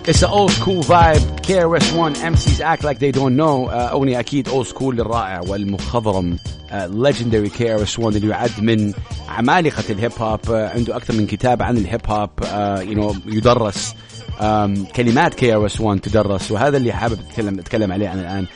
It's 0.04 0.24
an 0.24 0.32
old 0.32 0.52
school 0.52 0.82
vibe 0.82 1.22
KRS-One 1.46 2.16
MCs 2.16 2.60
act 2.60 2.84
like 2.84 2.98
they 2.98 3.12
don't 3.12 3.36
know 3.36 3.68
uh, 3.68 3.92
أغنية 3.92 4.20
أكيد 4.20 4.50
old 4.50 4.68
school 4.68 4.94
للرائع 4.94 5.42
والمخضرم 5.48 6.38
uh, 6.38 6.74
legendary 6.88 7.50
KRS-One 7.50 8.16
اللي 8.16 8.28
يعد 8.28 8.52
من 8.62 8.94
عمالقة 9.30 9.84
الهيب 9.90 10.12
هوب 10.20 10.40
uh, 10.46 10.52
عنده 10.52 10.96
أكثر 10.96 11.14
من 11.14 11.28
كتاب 11.28 11.62
عن 11.62 11.78
الهيب 11.78 12.02
هوب 12.08 12.30
uh, 12.40 12.46
you 12.82 12.96
know, 12.96 13.16
يدرس 13.26 13.96
كلمات 14.96 15.34
KRS-One 15.40 16.00
تدرس 16.02 16.52
وهذا 16.52 16.78
اللي 16.78 16.94
حابب 16.94 17.20
اتكلم 17.20 17.60
اتكلم 17.60 17.92
عليه 17.92 18.14
أنا 18.14 18.22
الآن. 18.22 18.48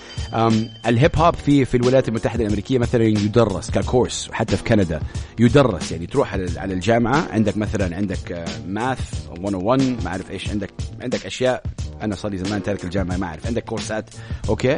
الهيب 0.87 1.11
هوب 1.17 1.35
في 1.35 1.65
في 1.65 1.77
الولايات 1.77 2.07
المتحدة 2.07 2.43
الأمريكية 2.43 2.77
مثلا 2.77 3.03
يدرس 3.03 3.71
ككورس 3.71 4.29
وحتى 4.29 4.57
في 4.57 4.63
كندا 4.63 4.99
يدرس 5.39 5.91
يعني 5.91 6.05
تروح 6.07 6.33
على 6.33 6.73
الجامعة 6.73 7.27
عندك 7.31 7.57
مثلا 7.57 7.95
عندك 7.95 8.45
math 8.67 9.27
101 9.39 10.03
ما 10.03 10.07
أعرف 10.07 10.31
إيش 10.31 10.49
عندك 10.49 10.69
عندك 11.01 11.25
أشياء 11.25 11.63
أنا 12.01 12.15
صار 12.15 12.31
لي 12.31 12.37
زمان 12.37 12.63
تارك 12.63 12.83
الجامعة 12.83 13.17
ما 13.17 13.25
أعرف 13.25 13.47
عندك 13.47 13.63
كورسات 13.63 14.09
أوكي 14.49 14.77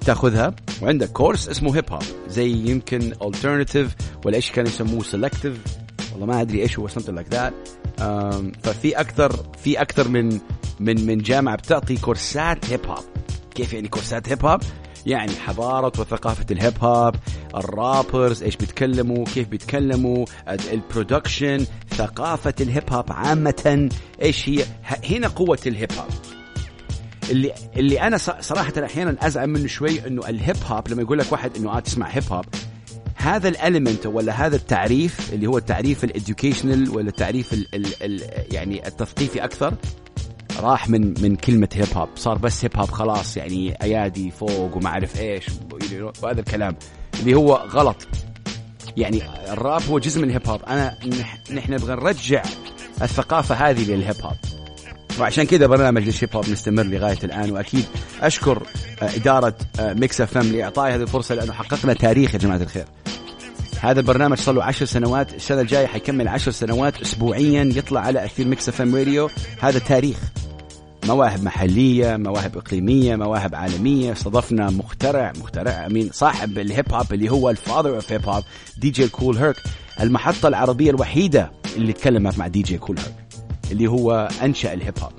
تأخذها 0.00 0.54
وعندك 0.82 1.08
كورس 1.08 1.48
اسمه 1.48 1.76
هيب 1.76 1.92
هوب 1.92 2.02
زي 2.28 2.50
يمكن 2.50 3.14
alternative 3.14 3.88
ولا 4.24 4.36
إيش 4.36 4.50
كانوا 4.50 4.70
يسموه 4.70 5.02
selective 5.02 5.56
والله 6.12 6.26
ما 6.26 6.40
أدري 6.40 6.62
إيش 6.62 6.78
هو 6.78 6.88
something 6.88 7.14
like 7.18 7.34
that. 7.34 7.79
ففي 8.62 9.00
أكثر 9.00 9.32
في 9.64 9.80
أكثر 9.80 10.08
من 10.08 10.40
من 10.80 11.06
من 11.06 11.18
جامعة 11.18 11.56
بتعطي 11.56 11.96
كورسات 11.96 12.70
هيب 12.70 12.86
هوب 12.86 13.04
كيف 13.54 13.72
يعني 13.72 13.88
كورسات 13.88 14.28
هيب 14.28 14.46
هوب 14.46 14.60
يعني 15.06 15.32
حضارة 15.32 16.00
وثقافة 16.00 16.46
الهيب 16.50 16.74
هوب 16.80 17.14
ال 17.56 17.67
rappers 17.67 18.42
إيش 18.42 18.56
بيتكلموا 18.56 19.24
كيف 19.24 19.48
بيتكلموا 19.48 20.26
ال 20.48 20.59
production 20.59 21.66
ثقافة 21.90 22.54
الهيب 22.60 22.92
هوب 22.92 23.12
عامة 23.12 23.88
إيش 24.22 24.48
هي؟ 24.48 24.64
هنا 25.04 25.28
قوة 25.28 25.58
الهيب 25.66 25.92
هوب 25.92 26.10
اللي 27.30 27.52
اللي 27.76 28.00
أنا 28.00 28.16
صراحة 28.40 28.72
أحيانا 28.84 29.16
أزعل 29.26 29.46
منه 29.46 29.66
شوي 29.66 30.06
إنه 30.06 30.28
الهيب 30.28 30.56
هوب 30.66 30.88
لما 30.88 31.02
يقول 31.02 31.18
لك 31.18 31.32
واحد 31.32 31.56
إنه 31.56 31.76
آه 31.76 31.80
تسمع 31.80 32.06
هيب 32.08 32.24
هوب 32.32 32.44
هذا 33.20 33.48
ال 33.48 33.55
element 33.55 34.06
ولا 34.06 34.46
هذا 34.46 34.56
التعريف 34.56 35.32
اللي 35.32 35.46
هو 35.46 35.58
التعريف 35.58 36.04
ال 36.04 36.11
educational 36.11 36.90
ولا 36.90 37.08
التعريف 37.08 37.52
ال 37.52 37.66
ال 37.74 37.86
ال 38.02 38.22
يعني 38.54 38.86
التثقيفي 38.86 39.44
أكثر 39.44 39.74
راح 40.60 40.88
من 40.88 41.14
من 41.22 41.36
كلمة 41.36 41.68
هيب 41.74 41.86
هوب 41.94 42.08
صار 42.16 42.38
بس 42.38 42.64
هيب 42.64 42.76
هوب 42.76 42.90
خلاص 42.90 43.36
يعني 43.36 43.82
أيادي 43.82 44.30
فوق 44.30 44.76
وما 44.76 44.88
أعرف 44.88 45.20
إيش 45.20 45.46
وهذا 46.22 46.40
الكلام 46.40 46.76
اللي 47.20 47.34
هو 47.34 47.54
غلط. 47.54 47.96
يعني 48.96 49.22
الراب 49.52 49.82
هو 49.90 49.98
جزء 49.98 50.20
من 50.20 50.28
الهيب 50.28 50.48
هوب 50.48 50.62
أنا 50.62 50.98
نحن 51.54 51.72
نبغى 51.72 51.94
نرجع 51.94 52.42
الثقافة 53.02 53.54
هذه 53.54 53.90
للهيب 53.90 54.16
هوب 54.22 54.36
وعشان 55.20 55.44
كذا 55.44 55.66
برنامج 55.66 56.06
ليش 56.06 56.23
هيب 56.23 56.36
هوب 56.36 56.48
مستمر 56.50 56.82
لغاية 56.82 57.18
الآن 57.24 57.50
وأكيد 57.50 57.84
أشكر 58.20 58.62
إدارة 59.02 59.54
ميكس 59.80 60.20
اف 60.20 60.36
ام 60.38 60.52
لاعطائي 60.52 60.94
هذه 60.94 61.02
الفرصة 61.02 61.34
لأنه 61.34 61.52
حققنا 61.52 61.92
تاريخ 61.92 62.34
يا 62.34 62.38
جماعة 62.38 62.56
الخير. 62.56 62.84
هذا 63.80 64.00
البرنامج 64.00 64.38
صار 64.38 64.54
له 64.54 64.64
10 64.64 64.86
سنوات، 64.86 65.34
السنة 65.34 65.60
الجاية 65.60 65.86
حيكمل 65.86 66.28
10 66.28 66.52
سنوات 66.52 67.00
اسبوعيا 67.00 67.64
يطلع 67.76 68.00
على 68.00 68.24
اثير 68.24 68.46
ميكس 68.46 68.68
أف 68.68 68.80
إم 68.80 68.96
راديو، 68.96 69.30
هذا 69.60 69.78
تاريخ. 69.78 70.18
مواهب 71.04 71.44
محلية، 71.44 72.16
مواهب 72.16 72.56
إقليمية، 72.56 73.16
مواهب 73.16 73.54
عالمية، 73.54 74.12
استضفنا 74.12 74.70
مخترع 74.70 75.32
مخترع 75.40 75.86
أمين 75.86 76.10
صاحب 76.12 76.58
الهيب 76.58 76.94
هوب 76.94 77.12
اللي 77.12 77.28
هو 77.30 77.50
ال 77.50 77.56
father 77.56 77.94
of 77.96 78.12
hip 78.12 78.28
hop 78.28 78.44
دي 78.76 78.90
جي 78.90 79.08
كول 79.08 79.36
هيرك، 79.36 79.56
المحطة 80.00 80.48
العربية 80.48 80.90
الوحيدة 80.90 81.50
اللي 81.76 81.92
تكلمت 81.92 82.38
مع 82.38 82.46
دي 82.46 82.62
جي 82.62 82.78
كول 82.78 82.98
هيرك. 82.98 83.14
اللي 83.72 83.86
هو 83.86 84.28
أنشأ 84.42 84.72
الهيب 84.72 84.98
هوب 84.98 85.12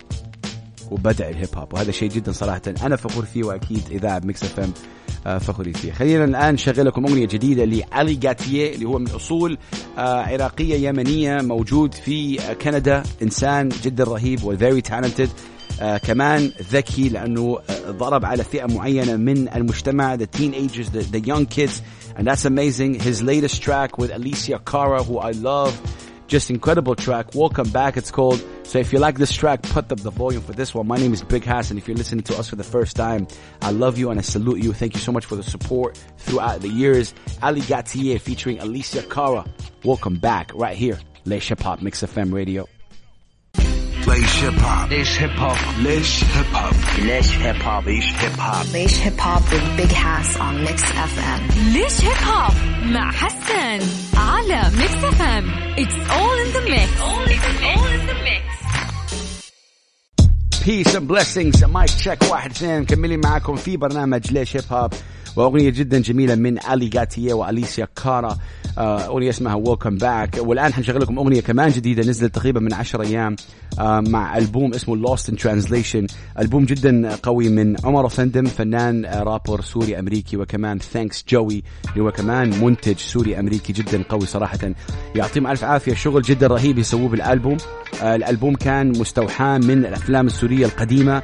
وبدا 0.91 1.29
الهيب 1.29 1.47
هوب. 1.55 1.73
وهذا 1.73 1.91
شيء 1.91 2.09
جدا 2.09 2.31
صراحة 2.31 2.61
أنا 2.83 2.95
فخور 2.95 3.25
فيه 3.25 3.43
وأكيد 3.43 3.81
اذاعه 3.91 4.21
ميكس 4.25 4.43
إف 4.43 4.59
إم 4.59 4.73
فخورين 5.39 5.73
فيه. 5.73 5.91
خلينا 5.91 6.25
الآن 6.25 6.53
نشغل 6.53 6.85
لكم 6.85 7.05
أغنية 7.05 7.27
جديدة 7.27 7.65
لعلي 7.65 8.15
جاتيه 8.15 8.75
اللي 8.75 8.85
هو 8.85 8.99
من 8.99 9.09
أصول 9.09 9.57
عراقية 9.97 10.87
يمنية 10.89 11.41
موجود 11.41 11.93
في 11.93 12.39
كندا. 12.61 13.03
إنسان 13.21 13.69
جدا 13.83 14.03
رهيب 14.03 14.43
وفيري 14.43 14.81
تالنتد 14.81 15.29
آه 15.81 15.97
كمان 15.97 16.51
ذكي 16.71 17.09
لأنه 17.09 17.59
آه 17.69 17.91
ضرب 17.91 18.25
على 18.25 18.43
فئة 18.43 18.65
معينة 18.65 19.15
من 19.15 19.49
المجتمع 19.55 20.17
the 20.17 20.27
teenagers 20.37 20.89
the, 20.89 21.03
the 21.11 21.19
young 21.19 21.45
kids. 21.45 21.81
And 22.17 22.27
that's 22.27 22.45
amazing. 22.45 22.99
His 22.99 23.23
latest 23.23 23.61
track 23.63 23.97
with 23.97 24.11
Alicia 24.11 24.59
Cara 24.59 25.01
who 25.03 25.17
I 25.17 25.31
love. 25.31 25.73
Just 26.31 26.49
incredible 26.49 26.95
track. 26.95 27.35
Welcome 27.35 27.69
back, 27.71 27.97
it's 27.97 28.09
called. 28.09 28.41
So 28.63 28.79
if 28.79 28.93
you 28.93 28.99
like 28.99 29.17
this 29.17 29.33
track, 29.33 29.63
put 29.63 29.91
up 29.91 29.99
the 29.99 30.11
volume 30.11 30.41
for 30.41 30.53
this 30.53 30.73
one. 30.73 30.87
My 30.87 30.95
name 30.95 31.11
is 31.11 31.21
Big 31.21 31.43
Hass, 31.43 31.71
and 31.71 31.77
if 31.77 31.89
you're 31.89 31.97
listening 31.97 32.23
to 32.23 32.37
us 32.37 32.47
for 32.47 32.55
the 32.55 32.63
first 32.63 32.95
time, 32.95 33.27
I 33.61 33.71
love 33.71 33.97
you 33.97 34.11
and 34.11 34.17
I 34.17 34.23
salute 34.23 34.63
you. 34.63 34.71
Thank 34.71 34.93
you 34.93 35.01
so 35.01 35.11
much 35.11 35.25
for 35.25 35.35
the 35.35 35.43
support 35.43 36.01
throughout 36.19 36.61
the 36.61 36.69
years. 36.69 37.13
Ali 37.43 37.59
Gatie 37.59 38.17
featuring 38.17 38.59
Alessia 38.59 39.03
Cara. 39.03 39.43
Welcome 39.83 40.19
back 40.19 40.53
right 40.55 40.77
here. 40.77 40.97
Hip 41.25 41.59
Hop 41.59 41.81
Mix 41.81 42.01
FM 42.01 42.33
Radio. 42.33 42.65
ليش 44.11 44.43
هيب 44.43 44.59
هوب 44.63 44.89
ليش 44.89 45.19
هيب 45.21 45.39
هوب 45.39 45.55
ليش 45.79 46.23
هيب 46.23 46.45
هوب 46.55 46.73
ليش 46.99 47.31
هيب 47.37 47.61
هوب 47.61 47.87
ليش 47.87 48.05
هيب 48.15 48.39
هوب 48.39 48.65
Leish 48.65 48.95
Hip 49.03 49.19
Hop 49.25 49.43
with 49.53 49.67
Big 49.77 49.91
Hass 49.91 50.35
on 50.37 50.55
Mix 50.65 50.81
FM. 50.83 51.57
ليش 51.73 52.01
هيب 52.01 52.27
هوب 52.27 52.53
مع 52.83 53.11
حسن 53.11 53.79
على 54.17 54.61
ميكس 54.77 55.03
اف 55.03 55.21
ام 55.21 55.51
It's 55.77 56.11
all 56.17 56.37
in 56.43 56.49
the 56.55 56.61
mix. 56.71 56.89
All 57.01 57.23
in 57.33 57.39
the 57.47 57.53
mix, 57.63 57.77
all 57.79 57.87
in 57.87 58.05
the 58.07 58.17
mix. 58.27 58.45
Peace 60.65 60.95
and 60.95 61.07
blessings 61.07 61.63
mic 61.63 61.89
check 61.89 62.23
واحد 62.31 62.51
اثنين 62.51 62.81
مكملين 62.81 63.21
معاكم 63.23 63.55
في 63.55 63.77
برنامج 63.77 64.31
ليش 64.31 64.55
هيب 64.57 64.63
هوب 64.71 64.93
واغنيه 65.35 65.69
جدا 65.69 65.99
جميله 65.99 66.35
من 66.35 66.57
الي 66.65 66.87
جاتيه 66.87 67.33
واليسيا 67.33 67.87
كارا 68.03 68.37
أغنية 68.77 69.29
اسمها 69.29 69.55
Welcome 69.55 69.95
Back 69.95 70.37
والآن 70.39 70.73
حنشغل 70.73 71.01
لكم 71.01 71.17
أغنية 71.17 71.41
كمان 71.41 71.69
جديدة 71.69 72.01
نزلت 72.09 72.35
تقريبا 72.35 72.59
من 72.59 72.73
10 72.73 73.01
أيام 73.03 73.35
آه، 73.79 73.99
مع 73.99 74.37
ألبوم 74.37 74.73
اسمه 74.73 74.97
Lost 74.97 75.29
in 75.29 75.37
Translation 75.37 76.07
ألبوم 76.39 76.65
جدا 76.65 77.15
قوي 77.15 77.49
من 77.49 77.75
عمر 77.85 78.09
أوفندم 78.09 78.45
فنان 78.45 79.05
آه، 79.05 79.23
رابر 79.23 79.61
سوري 79.61 79.99
أمريكي 79.99 80.37
وكمان 80.37 80.79
Thanks 80.79 81.25
Joey 81.29 81.63
اللي 81.91 82.03
هو 82.03 82.11
كمان 82.11 82.63
منتج 82.63 82.97
سوري 82.97 83.39
أمريكي 83.39 83.73
جدا 83.73 84.03
قوي 84.09 84.25
صراحة. 84.25 84.59
يعطيهم 85.15 85.47
ألف 85.47 85.63
عافية 85.63 85.93
شغل 85.93 86.21
جدا 86.21 86.47
رهيب 86.47 86.77
يسووه 86.77 87.09
بالألبوم. 87.09 87.57
آه، 88.01 88.15
الألبوم 88.15 88.55
كان 88.55 88.99
مستوحى 88.99 89.59
من 89.63 89.85
الأفلام 89.85 90.27
السورية 90.27 90.65
القديمة 90.65 91.21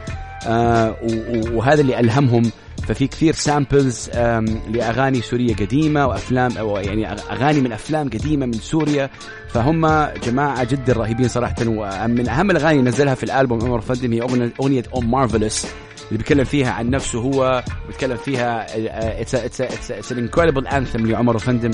آه، 0.48 0.96
وهذا 1.52 1.82
اللي 1.82 2.00
ألهمهم 2.00 2.52
ففي 2.88 3.08
كثير 3.08 3.34
samples 3.34 4.10
لأغاني 4.70 5.22
سورية 5.22 5.56
قديمة 5.56 6.08
وأفلام 6.08 6.58
أو 6.58 6.78
يعني 6.78 7.12
أغاني 7.12 7.62
من 7.62 7.72
أفلام 7.72 8.10
قديمة 8.10 8.46
من 8.46 8.54
سوريا. 8.54 9.10
فهم 9.50 9.88
جماعة 10.26 10.64
جدا 10.64 10.94
رهيبين 10.94 11.28
صراحة 11.28 11.56
ومن 11.68 12.30
أهم 12.30 12.52
الأغاني 12.52 12.80
اللي 12.80 12.90
نزلها 12.90 13.16
في 13.16 13.24
الألبوم 13.24 13.62
عمر 13.66 13.82
أوفندم 13.82 14.14
هي 14.14 14.22
اغنيه 14.62 14.84
I'm 14.98 15.12
Marvelous 15.12 15.66
اللي 16.08 16.18
بيتكلم 16.18 16.44
فيها 16.44 16.72
عن 16.72 16.90
نفسه 16.90 17.20
هو 17.20 17.64
بيتكلم 17.88 18.18
فيها 18.18 18.66
it's 19.22 19.36
it's 19.36 19.62
it's 19.92 20.12
an 20.12 20.18
incredible 20.18 20.68
anthem 20.68 21.06
لعمر 21.06 21.38
أوفندم. 21.38 21.72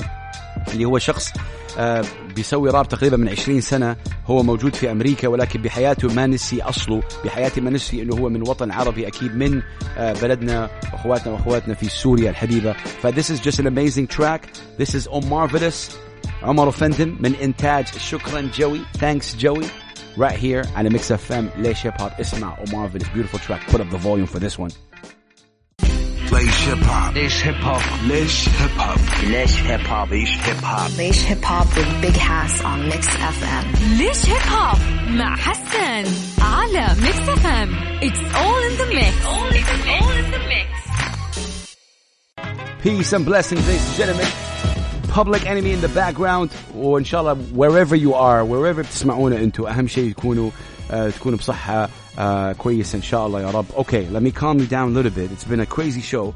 اللي 0.72 0.84
هو 0.84 0.98
شخص 0.98 1.32
آه، 1.78 2.04
بيسوي 2.36 2.70
راب 2.70 2.88
تقريبا 2.88 3.16
من 3.16 3.28
20 3.28 3.60
سنة 3.60 3.96
هو 4.26 4.42
موجود 4.42 4.74
في 4.74 4.90
أمريكا 4.90 5.28
ولكن 5.28 5.62
بحياته 5.62 6.14
ما 6.14 6.26
نسي 6.26 6.62
أصله 6.62 7.02
بحياته 7.24 7.62
ما 7.62 7.70
نسي 7.70 8.02
أنه 8.02 8.16
هو 8.16 8.28
من 8.28 8.48
وطن 8.48 8.70
عربي 8.70 9.06
أكيد 9.06 9.36
من 9.36 9.62
آه، 9.98 10.12
بلدنا 10.12 10.70
أخواتنا 10.92 11.32
وأخواتنا 11.32 11.74
في 11.74 11.88
سوريا 11.88 12.30
الحبيبة. 12.30 12.72
ف 12.72 13.06
this 13.06 13.30
is 13.30 13.40
just 13.40 13.58
an 13.58 13.66
amazing 13.66 14.06
track. 14.16 14.40
This 14.78 14.94
is 14.94 15.06
on 15.06 15.24
Marvelous 15.24 15.94
عمر 16.42 16.70
فندم 16.70 17.16
من 17.20 17.34
إنتاج. 17.34 17.86
شكرا 17.86 18.50
جوي. 18.58 18.80
Thanks 18.98 19.36
جوي. 19.38 19.64
Right 20.16 20.36
here 20.36 20.76
على 20.76 20.96
أف 20.96 21.32
إم. 21.32 21.48
ليش 21.58 21.86
هيب 21.86 21.94
هوب 22.00 22.10
اسمع 22.20 22.56
on 22.56 22.68
Marvelous 22.68 23.06
beautiful 23.06 23.38
track. 23.38 23.72
Put 23.72 23.80
up 23.80 23.90
the 23.90 23.98
volume 23.98 24.26
for 24.26 24.38
this 24.38 24.58
one. 24.58 24.70
ليش 26.33 26.67
هيب 26.67 26.83
هوب 26.83 27.13
ليش 27.15 27.45
هيب 27.45 27.55
هوب 27.63 27.81
ليش 28.07 28.49
هيب 28.49 28.69
هوب 28.79 28.99
ليش 29.23 29.61
هيب 29.61 29.87
هوب 29.87 30.13
ليش 30.13 30.29
هيب 30.39 30.65
هوب 30.65 30.89
Leish 30.97 31.21
Hip 31.29 31.43
Hop 31.43 31.67
with 31.77 32.01
Big 32.01 32.17
Hass 32.17 32.61
on 32.61 32.89
Mix 32.89 33.07
FM. 33.07 33.65
ليش 33.97 34.25
هيب 34.29 34.51
هوب 34.51 34.77
مع 35.09 35.35
حسن 35.35 36.11
على 36.41 36.87
ميكس 37.01 37.29
اف 37.29 37.45
ام 37.45 37.69
It's 38.01 38.35
all 38.41 38.61
in 38.69 38.77
the 38.81 38.87
mix 38.95 39.25
all 39.25 39.47
in 39.47 39.63
the 39.71 39.77
mix, 39.85 40.03
all 40.03 40.11
in 40.11 40.31
the 40.31 40.39
mix. 40.53 40.69
Peace 42.83 43.13
and 43.13 43.25
blessings, 43.25 43.67
ladies 43.67 43.87
and 43.89 43.97
gentlemen. 43.97 44.27
Public 45.09 45.45
Enemy 45.45 45.71
in 45.71 45.81
the 45.81 45.89
background 46.01 46.49
وإن 46.75 47.05
شاء 47.05 47.21
الله 47.21 47.35
wherever 47.55 47.95
you 47.95 48.13
are 48.13 48.45
wherever 48.45 48.79
بتسمعونا 48.79 49.37
أنتوا 49.37 49.69
أهم 49.69 49.87
شيء 49.87 50.11
تكونوا 50.11 50.51
uh, 50.89 50.93
تكونوا 51.15 51.37
بصحة 51.37 51.89
uh, 52.18 52.56
كويسة 52.58 52.96
إن 52.96 53.02
شاء 53.02 53.26
الله 53.26 53.40
يا 53.40 53.50
رب. 53.50 53.64
Okay, 53.76 54.06
let 54.12 54.22
me 54.22 54.30
calm 54.30 54.58
you 54.58 54.66
down 54.66 54.88
a 54.88 54.94
little 54.94 55.10
bit. 55.10 55.30
It's 55.32 55.44
been 55.44 55.60
a 55.60 55.66
crazy 55.66 56.00
show. 56.00 56.34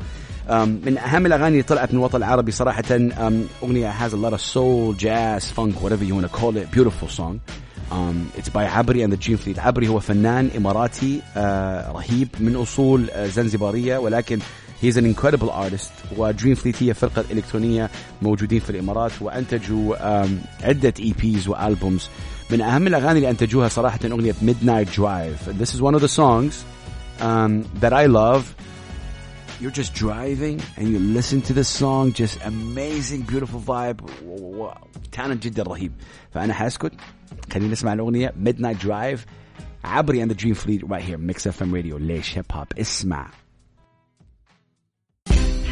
um, 0.48 0.68
من 0.86 0.98
اهم 0.98 1.26
الاغاني 1.26 1.48
اللي 1.48 1.62
طلعت 1.62 1.92
من 1.92 1.98
الوطن 1.98 2.18
العربي 2.18 2.52
صراحة 2.52 2.82
um, 2.82 3.32
اغنيه 3.62 3.92
has 3.92 4.12
a 4.12 4.16
lot 4.16 4.32
of 4.32 4.40
soul 4.40 4.92
jazz 4.94 5.50
funk 5.50 5.74
whatever 5.82 6.04
you 6.04 6.14
want 6.14 6.26
to 6.26 6.38
call 6.40 6.56
it 6.56 6.70
beautiful 6.70 7.08
song 7.08 7.40
Um, 7.90 8.30
it's 8.36 8.50
by 8.50 8.64
عبري 8.66 9.04
and 9.04 9.12
the 9.12 9.16
Dream 9.16 9.38
Fleet 9.38 9.58
عبري 9.58 9.88
هو 9.88 10.00
فنان 10.00 10.50
إماراتي 10.56 11.20
uh, 11.34 11.38
رهيب 11.96 12.28
من 12.40 12.56
أصول 12.56 13.06
uh, 13.10 13.18
زنزبارية 13.18 13.98
ولكن 13.98 14.38
he's 14.82 14.96
an 14.96 15.04
incredible 15.14 15.50
artist 15.50 16.18
ودريم 16.18 16.54
فليت 16.54 16.82
هي 16.82 16.94
فرقة 16.94 17.24
إلكترونية 17.30 17.90
موجودين 18.22 18.60
في 18.60 18.70
الإمارات 18.70 19.12
وأنتجوا 19.20 19.96
um, 20.24 20.28
عدة 20.62 20.94
EPs 20.98 21.48
وألبومز 21.48 22.08
من 22.51 22.62
أهم 22.62 22.88
الأغاني 22.88 23.17
اللي 23.19 23.29
أنتجوها 23.29 23.67
صراحة 23.67 23.99
أغنية 24.05 24.33
Midnight 24.33 24.89
Drive 24.99 25.57
this 25.59 25.73
is 25.73 25.81
one 25.81 25.95
of 25.95 26.01
the 26.01 26.07
songs 26.21 26.63
um, 27.19 27.63
that 27.81 27.93
I 27.93 28.05
love 28.05 28.55
you're 29.62 29.77
just 29.81 29.93
driving 29.93 30.62
and 30.77 30.89
you 30.89 30.99
listen 30.99 31.41
to 31.41 31.53
this 31.53 31.69
song 31.69 32.12
just 32.13 32.38
amazing 32.45 33.21
beautiful 33.21 33.59
vibe 33.59 33.99
talent 35.12 35.43
جدا 35.43 35.63
رهيب 35.63 35.91
فأنا 36.33 36.53
حاسكت 36.53 36.93
خلينا 37.53 37.71
نسمع 37.71 37.93
الأغنية 37.93 38.33
Midnight 38.43 38.77
Drive 38.88 39.19
عبري 39.83 40.23
and 40.25 40.31
the 40.31 40.36
Dream 40.36 40.55
Fleet 40.55 40.81
right 40.89 41.03
here 41.03 41.17
Mix 41.17 41.45
FM 41.47 41.71
Radio 41.73 41.95
ليش 41.95 42.38
هيب 42.38 42.45
هوب 42.51 42.67
اسمع 42.79 43.29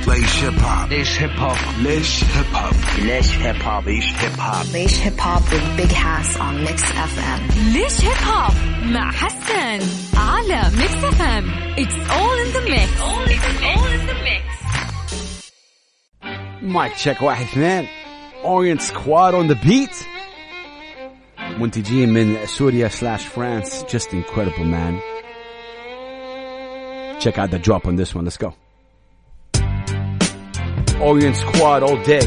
ليش 0.08 0.44
هيب 0.44 0.60
هوب 0.64 0.90
ليش 0.92 1.20
هيب 1.22 1.40
هوب 1.40 1.56
ليش 1.80 2.24
هيب 2.24 2.46
هوب 2.56 2.74
ليش 3.00 3.30
هيب 3.38 3.62
هوب 3.62 3.84
Leish 3.84 4.12
Hip 4.22 4.40
Hop. 4.40 4.66
Leish 4.74 4.98
Hip 5.06 5.20
Hop 5.26 5.44
with 5.52 5.78
Big 5.78 5.92
Hass 5.92 6.36
on 6.38 6.64
Mix 6.66 6.82
FM. 6.92 7.42
ليش 7.74 8.02
هيب 8.02 8.28
هوب 8.28 8.54
مع 8.84 9.12
حسن 9.12 9.80
على 10.18 10.62
ميكس 10.78 11.04
اف 11.04 11.22
ام 11.22 11.52
It's 11.78 12.12
all 12.12 12.38
in 12.46 12.54
the 12.56 12.70
mix 12.70 12.90
It's 13.32 13.62
all 13.64 13.88
in 13.88 14.08
the 14.08 14.16
mix 14.24 14.46
مايك 16.62 16.94
تشيك 16.94 17.22
واحد 17.22 17.46
اثنين 17.46 17.88
Orient 18.44 18.82
Squad 18.82 19.34
on 19.34 19.48
the 19.54 19.66
beat 19.68 20.06
منتجين 21.60 22.10
من 22.10 22.38
سوريا 22.46 22.88
slash 22.90 23.22
France 23.26 23.84
just 23.84 24.14
incredible 24.14 24.66
man 24.66 25.00
check 27.20 27.38
out 27.38 27.52
the 27.52 27.60
drop 27.60 27.86
on 27.86 27.96
this 27.96 28.16
one 28.16 28.26
let's 28.26 28.38
go 28.38 28.54
Orient 31.01 31.37
Squad 31.37 31.83
all 31.83 32.03
day 32.03 32.27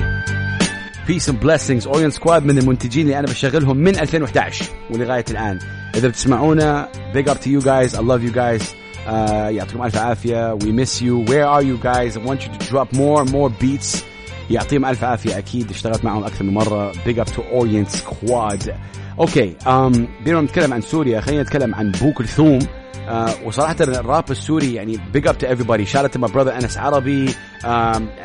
Peace 1.07 1.27
and 1.27 1.39
blessings 1.39 1.87
Orient 1.87 2.13
Squad 2.13 2.43
من 2.43 2.57
المنتجين 2.57 3.05
اللي 3.05 3.19
أنا 3.19 3.27
بشغلهم 3.27 3.77
من 3.77 3.99
2011 3.99 4.65
ولغايه 4.91 5.25
الان 5.31 5.59
اذا 5.95 6.07
بتسمعونا 6.07 6.89
big 7.13 7.29
up 7.29 7.37
to 7.37 7.49
you 7.49 7.61
guys 7.61 7.95
I 7.95 8.01
love 8.01 8.23
you 8.23 8.31
guys 8.31 8.63
uh, 9.07 9.09
يعطيكم 9.49 9.83
الف 9.83 9.97
عافيه 9.97 10.57
we 10.59 10.71
miss 10.71 11.01
you 11.01 11.29
where 11.29 11.47
are 11.47 11.63
you 11.63 11.77
guys 11.83 12.17
I 12.17 12.19
want 12.29 12.45
you 12.45 12.51
to 12.57 12.65
drop 12.69 12.93
more 12.93 13.21
and 13.21 13.31
more 13.31 13.49
beats 13.49 14.03
يعطيهم 14.49 14.85
الف 14.85 15.03
عافيه 15.03 15.37
أكيد 15.37 15.69
اشتغلت 15.69 16.05
معهم 16.05 16.23
أكثر 16.23 16.43
من 16.43 16.53
مره 16.53 16.91
big 16.91 17.19
up 17.19 17.27
to 17.27 17.39
Orient 17.39 17.95
Squad 17.97 18.69
أوكي 19.19 19.53
um, 19.65 19.99
بينما 20.25 20.41
نتكلم 20.41 20.73
عن 20.73 20.81
سوريا 20.81 21.21
خلينا 21.21 21.43
نتكلم 21.43 21.75
عن 21.75 21.91
بو 21.91 22.13
كلثوم 22.13 22.59
آه 23.09 23.29
وصراحة 23.45 23.75
الراب 23.81 24.31
السوري 24.31 24.73
يعني 24.73 24.99
to 25.25 25.45
everybody. 25.47 25.85
Shout 25.85 26.05
out 26.05 26.13
to 26.13 26.19
my 26.19 26.31
brother 26.31 26.51
أنس 26.63 26.77
عربي 26.77 27.33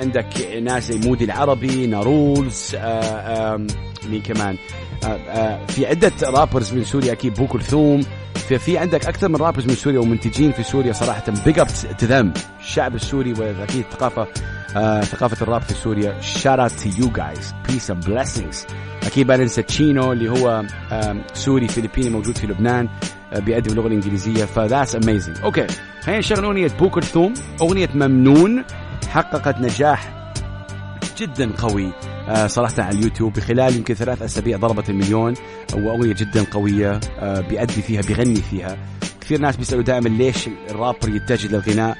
عندك 0.01 0.27
ناس 0.63 0.93
زي 0.93 1.09
مودي 1.09 1.25
العربي 1.25 1.87
نارولز 1.87 2.75
آه 2.79 3.67
مين 4.09 4.23
كمان؟ 4.23 4.57
آه 5.05 5.67
في 5.67 5.87
عدة 5.87 6.13
rappers 6.23 6.73
من 6.75 6.85
سوريا 6.85 7.13
أكيد 7.13 7.35
بو 7.35 7.47
كلثوم 7.47 8.01
ففي 8.35 8.79
عندك 8.79 9.07
أكثر 9.07 9.29
من 9.29 9.37
rappers 9.37 9.67
من 9.67 9.75
سوريا 9.75 10.01
ومنتجين 10.01 10.53
في 10.53 10.63
سوريا 10.63 10.93
صراحة. 10.93 11.25
Big 11.25 11.59
up 11.59 11.69
to 12.03 12.07
them. 12.07 12.41
الشعب 12.61 12.95
السوري 12.95 13.33
وأكيد 13.33 13.85
الثقافة 13.85 14.27
آه 14.77 15.01
ثقافة 15.01 15.43
الراب 15.43 15.63
في 15.63 15.75
سوريا. 15.75 16.21
Shout 16.21 16.59
out 16.59 16.73
to 16.83 16.89
you 17.01 17.07
guys. 17.07 17.71
Peace 17.71 17.95
and 17.95 18.05
blessings. 18.07 18.73
أكيد 19.07 19.29
ما 19.29 19.37
ننسى 19.37 19.63
تشينو 19.63 20.13
اللي 20.13 20.31
هو 20.31 20.65
سوري 21.35 21.69
فلبيني 21.69 22.11
موجود 22.11 22.39
في 22.39 22.47
لبنان 22.47 22.89
آه 23.33 23.39
بيأدي 23.39 23.69
باللغة 23.69 23.87
الإنجليزية 23.87 24.45
ف 24.45 24.52
that's 24.52 24.97
amazing 24.97 25.37
okay 25.45 25.67
خلينا 26.01 26.19
نشغل 26.19 26.45
أغنية 26.45 26.69
بو 26.69 26.91
كلثوم 26.91 27.35
أغنية 27.63 27.89
ممنون. 27.95 28.65
حققت 29.09 29.61
نجاح 29.61 30.31
جدا 31.19 31.53
قوي 31.59 31.93
آه 32.29 32.47
صراحة 32.47 32.83
على 32.83 32.99
اليوتيوب. 32.99 33.33
بخلال 33.33 33.77
يمكن 33.77 33.95
ثلاث 33.95 34.23
أسابيع 34.23 34.59
ضربت 34.59 34.91
المليون. 34.91 35.35
وأغنية 35.75 36.15
جدا 36.15 36.45
قوية 36.53 37.01
بيأدي 37.23 37.83
فيها 37.83 38.01
بيغني 38.01 38.37
فيها. 38.51 38.77
كثير 39.21 39.41
ناس 39.41 39.57
بيسألوا 39.57 39.83
دائما 39.83 40.09
ليش 40.09 40.49
الرابر 40.71 41.09
يتجه 41.09 41.49
للغناء؟ 41.49 41.97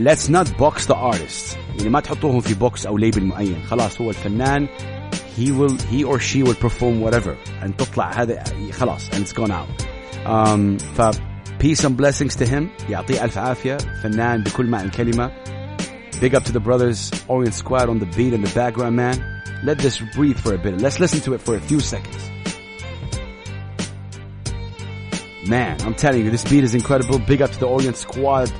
let's 0.00 0.28
not 0.28 0.46
box 0.58 0.86
the 0.86 0.94
artist 0.94 1.56
يعني 1.78 1.88
ما 1.88 2.00
تحطوهم 2.00 2.40
في 2.40 2.54
بوكس 2.54 2.86
أو 2.86 2.98
ليبل 2.98 3.24
معين 3.24 3.62
خلاص 3.66 4.00
هو 4.00 4.10
الفنان 4.10 4.68
he 5.36 5.50
will 5.50 5.76
he 5.92 6.04
or 6.04 6.18
she 6.18 6.42
will 6.42 6.54
perform 6.54 7.00
whatever 7.00 7.36
and 7.62 7.76
تطلع 7.78 8.22
هذا 8.22 8.44
خلاص 8.72 9.10
and 9.10 9.26
it's 9.26 9.32
gone 9.32 9.50
out 9.50 9.82
um, 10.26 10.78
ف 10.78 11.18
peace 11.58 11.84
and 11.84 11.96
blessings 11.96 12.36
to 12.36 12.46
him 12.46 12.64
يعطيه 12.90 13.24
ألف 13.24 13.38
عافية 13.38 13.76
فنان 14.02 14.42
بكل 14.42 14.66
معنى 14.66 14.86
الكلمة 14.86 15.30
Big 16.20 16.34
up 16.34 16.44
to 16.44 16.52
the 16.52 16.60
brothers, 16.60 17.12
Orient 17.28 17.54
Squad 17.54 17.90
on 17.90 17.98
the 17.98 18.06
beat 18.06 18.32
in 18.32 18.40
the 18.40 18.50
background, 18.54 18.96
man. 18.96 19.42
Let 19.62 19.76
this 19.76 20.00
breathe 20.14 20.38
for 20.38 20.54
a 20.54 20.58
bit. 20.58 20.80
Let's 20.80 20.98
listen 20.98 21.20
to 21.20 21.34
it 21.34 21.42
for 21.42 21.56
a 21.56 21.60
few 21.60 21.78
seconds. 21.78 22.30
Man, 25.46 25.78
I'm 25.82 25.94
telling 25.94 26.24
you, 26.24 26.30
this 26.30 26.44
beat 26.44 26.64
is 26.64 26.74
incredible. 26.74 27.18
Big 27.18 27.42
up 27.42 27.50
to 27.50 27.58
the 27.58 27.66
Orient 27.66 27.98
Squad, 27.98 28.50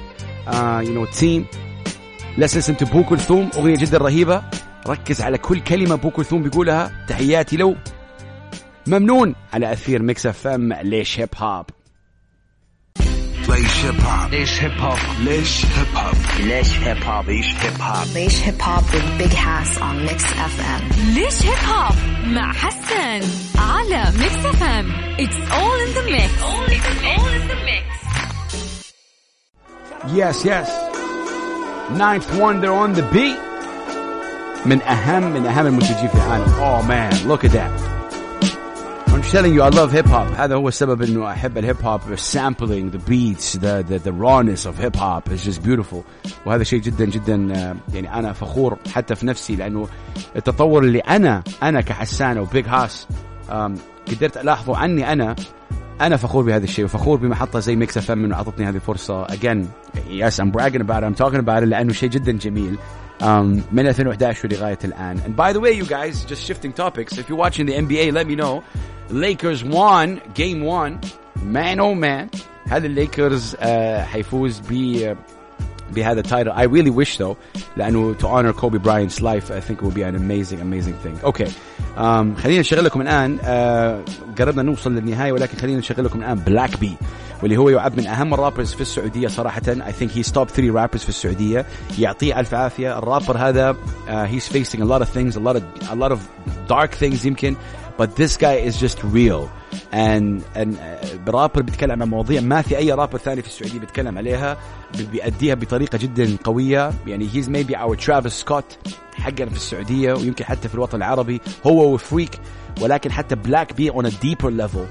Uh, 0.48 0.82
you 0.86 0.94
know, 0.94 1.06
team. 1.06 1.48
Let's 2.38 2.56
listen 2.56 2.76
to 2.76 2.86
بو 2.86 3.04
كلثوم 3.04 3.50
أغنية 3.58 3.76
جدا 3.76 3.98
رهيبة. 3.98 4.44
ركز 4.88 5.22
على 5.22 5.38
كل 5.38 5.60
كلمة 5.60 5.96
بو 5.96 6.10
كلثوم 6.12 6.44
بيقولها. 6.44 7.06
تحياتي 7.08 7.58
له 7.58 7.76
ممنون 8.88 9.36
على 9.54 9.74
أثير 9.74 10.02
ميكس 10.02 10.26
اف 10.26 10.48
ام 10.48 10.74
ليش 10.74 11.20
هيب 11.20 11.30
هوب 11.38 11.66
ليش 13.50 13.86
هيب 13.86 13.96
هوب 14.02 14.32
ليش 14.32 14.64
هيب 14.64 14.72
هوب 14.80 14.98
ليش 15.20 15.66
هيب 15.66 15.88
هوب 15.98 16.16
ليش 16.40 16.74
هيب 16.78 17.04
هوب 17.04 17.26
Leish 17.26 17.54
Hip 17.64 17.82
Hop. 17.82 18.08
Leish 18.16 18.40
Hip 18.46 18.62
Hop 18.62 18.84
with 18.94 19.18
Big 19.20 19.34
Hass 19.34 19.78
on 19.78 19.96
Mix 20.08 20.24
FM. 20.54 20.82
ليش 21.16 21.44
هيب 21.44 21.70
هوب 21.70 21.96
مع 22.26 22.54
حسن 22.54 23.28
على 23.60 24.04
Mix 24.20 24.46
FM 24.46 24.92
It's 25.18 25.52
all 25.52 25.78
in 25.86 25.92
the 25.98 26.12
mix. 26.12 26.32
It's 26.32 27.04
all 27.04 27.28
in 27.38 27.48
the 27.48 27.56
mix. 27.66 27.71
Yes, 30.08 30.44
yes. 30.46 30.68
Ninth 31.98 32.28
Wonder 32.40 32.72
on 32.72 32.94
the 32.94 33.04
beat. 33.14 33.38
من 34.66 34.82
أهم 34.82 35.24
من 35.34 35.46
أهم 35.46 35.66
المنتجين 35.68 36.08
في 36.08 36.16
العالم. 36.16 36.46
Oh 36.46 36.84
man, 36.88 37.28
look 37.28 37.44
at 37.44 37.52
that. 37.52 37.72
I'm 39.14 39.22
telling 39.22 39.54
you, 39.54 39.62
I 39.62 39.70
love 39.70 39.92
hip 39.92 40.06
hop. 40.06 40.28
هذا 40.38 40.56
هو 40.56 40.68
السبب 40.68 41.02
إنه 41.02 41.32
أحب 41.32 41.58
الهيب 41.58 41.76
هوب. 41.84 42.02
The 42.02 42.18
sampling, 42.18 42.92
the 42.92 43.00
beats, 43.10 43.54
the 43.54 43.84
the 43.90 44.00
the 44.00 44.12
rawness 44.12 44.66
of 44.66 44.78
hip 44.78 44.96
hop 44.96 45.30
is 45.32 45.44
just 45.44 45.64
beautiful. 45.64 46.04
وهذا 46.46 46.64
شيء 46.64 46.80
جدا 46.82 47.06
جدا 47.06 47.54
آه، 47.56 47.76
يعني 47.94 48.14
أنا 48.20 48.34
فخور 48.34 48.78
حتى 48.96 49.16
في 49.16 49.26
نفسي 49.26 49.56
لأنه 49.56 49.88
التطور 50.36 50.84
اللي 50.84 51.00
أنا 51.00 51.44
أنا 51.64 51.82
كحسان 51.82 52.38
أو 52.38 52.46
Big 52.46 52.68
Hass 52.68 53.08
آم، 53.52 53.76
قدرت 54.08 54.38
ألاحظه 54.38 54.78
عني 54.78 55.14
أنا 55.14 55.36
أنا 56.02 56.18
فخور 56.18 56.44
بهذا 56.44 56.64
الشيء 56.64 56.86
وفخور 56.86 57.18
بمحطه 57.18 57.60
زي 57.60 57.76
Mix 57.76 57.98
FM 57.98 58.26
انه 58.26 58.36
اعطتني 58.36 58.70
هذه 58.70 58.76
الفرصه 58.76 59.28
again 59.28 59.66
yes 60.10 60.40
I'm 60.40 60.52
bragging 60.52 60.82
about 60.82 61.04
it 61.04 61.08
I'm 61.08 61.24
talking 61.24 61.50
لأنه 61.50 61.94
شيء 61.94 62.10
جدا 62.10 62.32
جميل 62.32 62.78
um, 63.22 63.26
من 63.72 63.88
2011 63.88 64.48
ولغايه 64.48 64.80
الان 64.84 65.18
and 65.18 65.36
by 65.36 65.54
the 65.54 65.60
way 65.60 65.72
you 65.72 65.86
guys 65.86 66.26
just 66.26 66.46
shifting 66.46 66.74
topics 66.74 67.18
if 67.18 67.30
you're 67.30 67.44
watching 67.46 67.66
the 67.66 67.74
NBA 67.74 68.14
let 68.14 68.28
me 68.28 68.36
know 68.36 68.64
Lakers 69.10 69.64
won 69.64 70.22
game 70.34 70.62
one 70.64 71.00
man 71.44 71.80
oh 71.80 71.96
man 71.96 72.30
هذا 72.68 72.88
ال 72.88 72.97
Lakers 72.97 73.56
uh, 73.56 73.66
حيفوز 74.02 74.62
ب 74.70 75.16
بهذا 75.92 76.20
ال 76.20 76.25
title 76.25 76.52
I 76.52 76.64
really 76.64 77.06
wish 77.06 77.18
though 77.18 77.38
لأنه 77.78 78.16
to 78.18 78.28
honor 78.28 78.54
Kobe 78.54 78.78
Bryant's 78.78 79.22
life 79.22 79.52
I 79.52 79.60
think 79.60 79.80
it 79.80 79.84
would 79.84 79.94
be 79.94 80.04
an 80.04 80.16
amazing 80.16 80.62
amazing 80.62 80.96
thing 81.04 81.20
okay 81.24 81.46
um, 81.48 81.52
خلينا 82.36 82.60
نشغل 82.60 82.86
لكم 82.86 83.02
الآن 83.02 83.38
uh, 83.38 84.40
قربنا 84.42 84.62
نوصل 84.62 84.96
للنهاية 84.96 85.32
ولكن 85.32 85.58
خلينا 85.58 85.80
نشغل 85.80 86.06
لكم 86.06 86.20
الآن 86.20 86.36
Black 86.40 86.80
B 86.80 86.98
واللي 87.42 87.58
هو 87.58 87.70
يعد 87.70 87.98
من 87.98 88.08
أهم 88.08 88.34
ال 88.34 88.39
rappers 88.39 88.74
في 88.74 88.82
السعودية 88.82 89.28
صراحة. 89.28 89.62
I 89.62 89.92
think 89.92 90.12
he's 90.12 90.32
top 90.32 90.50
3 90.50 90.72
rappers 90.72 90.98
في 90.98 91.10
السعودية. 91.10 91.66
يعطيه 92.00 92.40
ألف 92.40 92.54
عافية. 92.54 92.98
الرابر 93.00 93.38
هذا 93.38 93.76
he's 94.08 94.48
facing 94.54 94.82
a 94.82 94.86
lot 94.86 95.02
of 95.02 95.10
things 95.10 95.36
a 95.36 95.40
lot 95.40 95.56
of 95.56 95.64
a 95.92 95.96
lot 95.96 96.12
of 96.12 96.20
dark 96.68 96.92
things 97.04 97.26
يمكن 97.26 97.56
but 97.98 98.16
this 98.16 98.38
guy 98.38 98.70
is 98.70 98.80
just 98.80 99.04
real. 99.04 99.61
And 99.94 100.42
and 100.58 100.74
uh, 100.74 101.30
rapper 101.30 101.62
بيتكلم 101.62 102.02
عن 102.02 102.10
مواضيع 102.10 102.42
ما 102.42 102.62
في 102.62 102.78
أي 102.78 102.92
رابر 102.92 103.18
ثاني 103.18 103.42
في 103.42 103.48
السعودية 103.48 103.80
بيتكلم 103.80 104.18
عليها 104.18 104.58
بي- 104.98 105.04
بيأديها 105.06 105.56
بطريقة 105.56 105.98
جدا 105.98 106.38
قوية. 106.44 106.94
يعني 107.08 107.30
he's 107.34 107.50
maybe 107.50 107.76
our 107.76 108.06
Travis 108.06 108.34
Scott 108.34 108.78
حقنا 109.16 109.50
في 109.50 109.56
السعودية 109.56 110.14
ويمكن 110.14 110.46
حتى 110.46 110.68
في 110.70 110.76
الوطن 110.76 110.98
العربي 110.98 111.42
هو 111.68 111.94
و 111.94 112.00
Freek 112.00 112.32
ولكن 112.82 113.12
حتى 113.12 113.36
Black 113.36 113.74
B 113.74 113.92
on 113.92 114.06
a 114.06 114.10
deeper 114.10 114.50
level. 114.62 114.86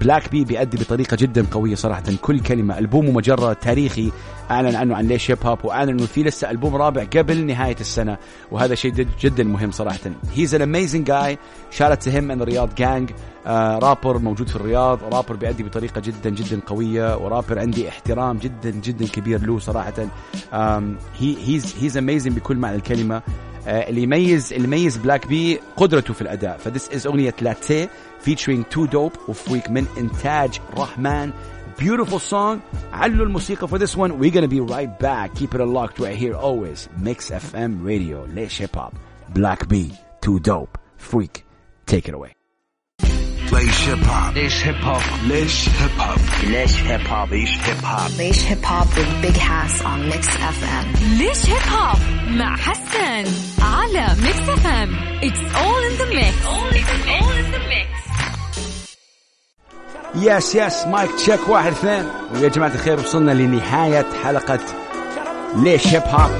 Black 0.00 0.30
B 0.30 0.44
بيأدي 0.44 0.76
بطريقة 0.76 1.16
جدا 1.16 1.46
قوية 1.50 1.74
صراحة. 1.74 2.02
كل 2.22 2.40
كلمة 2.40 2.78
ألبومه 2.78 3.10
مجرد 3.10 3.56
تاريخي. 3.56 4.12
أعلن 4.50 4.76
عنه 4.76 4.96
عن 4.96 5.06
ليش 5.06 5.30
هيب 5.30 5.38
هوب 5.46 5.64
وأعلن 5.64 5.88
إنه 5.88 6.06
في 6.06 6.22
لسه 6.22 6.50
ألبوم 6.50 6.76
رابع 6.76 7.04
قبل 7.04 7.46
نهاية 7.46 7.76
السنة. 7.80 8.16
وهذا 8.50 8.74
شيء 8.74 8.92
جد 8.92 9.08
جدا 9.20 9.44
مهم 9.44 9.70
صراحة. 9.70 9.98
he's 10.34 10.54
an 10.54 10.62
amazing 10.62 11.06
guy 11.06 11.38
shout 11.70 12.08
him 12.08 12.30
out 12.30 12.42
Riyadh 12.42 12.74
gang 12.74 13.10
rapper 13.46 14.18
موجود 14.18 14.48
في 14.48 14.56
الرياض. 14.56 15.14
رابر 15.14 15.36
بيأدي 15.36 15.62
بطريقة 15.62 16.00
جدا 16.00 16.30
جدا 16.30 16.60
قوية. 16.66 17.16
ورابر 17.16 17.58
عندي 17.58 17.88
احترام 17.88 18.38
جدا 18.38 18.70
جدا 18.70 19.06
كبير 19.06 19.46
له 19.46 19.58
صراحة. 19.58 19.94
he 21.18 21.36
he's 21.46 21.74
he's 21.80 21.96
amazing 21.96 22.32
بكل 22.32 22.56
معنى 22.56 22.76
الكلمة. 22.76 23.22
آه، 23.66 23.88
اللي 23.88 24.02
يميز 24.02 24.52
اللي 24.52 24.64
يميز 24.64 24.96
Black 24.96 25.26
B 25.26 25.60
قدرته 25.76 26.14
في 26.14 26.22
الأداء. 26.22 26.58
ف 26.58 26.64
this 26.64 26.90
is 26.90 27.06
أغنية 27.06 27.34
لاتيه 27.40 27.90
featuring 28.26 28.68
Too 28.70 28.84
Dope 28.86 29.12
و 29.28 29.35
Freek 29.35 29.70
من 29.70 29.86
انتاج 29.98 30.60
رحمن 30.76 31.32
beautiful 31.78 32.18
song 32.30 32.58
علوا 32.92 33.26
الموسيقى 33.26 33.68
for 33.68 33.78
this 33.78 33.96
one 33.96 34.18
we're 34.18 34.34
gonna 34.34 34.48
be 34.48 34.60
right 34.60 34.98
back 34.98 35.34
keep 35.34 35.54
it 35.54 35.60
unlocked 35.60 35.98
right 35.98 36.16
here 36.16 36.34
always 36.34 36.88
mix 37.04 37.30
fm 37.30 37.84
radio 37.84 38.26
ليش 38.34 38.62
hip 38.62 38.76
hop 38.76 38.92
black 39.34 39.68
b 39.68 39.74
too 40.20 40.38
dope 40.38 40.78
Freek 41.10 41.44
take 41.86 42.08
it 42.08 42.14
away 42.14 42.32
ليش 43.52 43.88
هيب 43.88 44.04
هوب 44.04 44.34
ليش 44.34 44.64
هيب 44.66 44.74
هوب 44.84 45.02
ليش 45.26 45.68
هيب 45.68 45.90
هوب 46.00 46.18
ليش 46.44 46.82
هيب 46.82 47.06
هوب 47.06 47.32
ليش 47.32 47.50
هيب 47.64 47.78
هوب 47.84 48.10
Leish 48.18 48.42
Hip 48.50 48.64
Hop 48.70 48.88
with 48.96 49.22
Big 49.22 49.36
Hass 49.36 49.82
on 49.82 50.08
Mix 50.12 50.26
FM. 50.56 50.86
ليش 51.18 51.46
هيب 51.50 51.72
هوب 51.72 51.98
مع 52.30 52.56
حسن 52.56 53.24
على 53.62 54.06
Mix 54.22 54.48
FM 54.48 54.94
it's 55.22 55.54
all 55.56 55.82
in 55.82 55.92
the 55.98 56.04
mix 56.14 56.46
all 56.46 57.32
in 57.32 57.54
the 57.54 57.60
mix 57.70 57.99
yes 60.14 60.54
yes 60.54 60.86
mic 60.86 61.10
check 61.12 61.48
واحد 61.48 61.72
اثنين. 61.72 62.04
ويا 62.34 62.48
جماعة 62.48 62.74
الخير 62.74 62.98
وصلنا 63.00 63.30
لنهاية 63.32 64.06
حلقة 64.24 64.58
ليش 65.56 65.86
هيب 65.86 66.02
هوب 66.02 66.30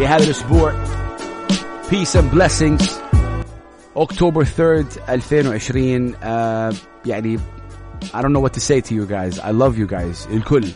لهذا 0.00 0.24
الأسبوع. 0.24 0.72
Peace 1.90 2.14
and 2.16 2.36
Blessings. 2.38 2.90
أكتوبر 3.96 4.44
3rd 4.44 5.10
2020 5.10 6.14
آه 6.22 6.72
يعني 7.06 7.38
I 8.04 8.22
don't 8.22 8.32
know 8.32 8.40
what 8.40 8.52
to 8.52 8.60
say 8.60 8.80
to 8.80 8.94
you 8.94 9.06
guys. 9.06 9.38
I 9.38 9.50
love 9.50 9.78
you 9.78 9.86
guys 9.86 10.30
الكل. 10.32 10.68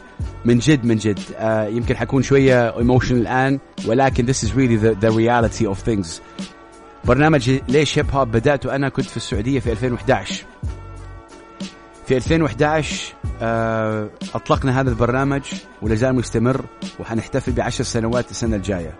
من 0.44 0.58
جد 0.58 0.84
من 0.84 0.96
جد. 0.96 1.18
آه 1.36 1.66
يمكن 1.66 1.96
حكون 1.96 2.22
شوية 2.22 2.72
emotional 2.72 3.10
الآن 3.12 3.58
ولكن 3.86 4.26
this 4.26 4.36
is 4.42 4.50
really 4.52 4.76
the, 4.76 5.06
the 5.06 5.10
reality 5.10 5.66
of 5.66 5.90
things. 5.90 6.06
برنامج 7.04 7.50
ليش 7.68 7.98
هيب 7.98 8.10
هوب 8.10 8.30
بدأته 8.30 8.74
أنا 8.74 8.88
كنت 8.88 9.06
في 9.06 9.16
السعودية 9.16 9.60
في 9.60 9.72
2011 9.72 10.44
في 12.08 12.16
2011 12.16 13.14
آه، 13.42 14.08
أطلقنا 14.34 14.80
هذا 14.80 14.90
البرنامج 14.90 15.42
ولا 15.82 15.94
زال 15.94 16.14
مستمر 16.14 16.64
وحنحتفل 17.00 17.52
بعشر 17.52 17.84
سنوات 17.84 18.30
السنة 18.30 18.56
الجاية. 18.56 18.94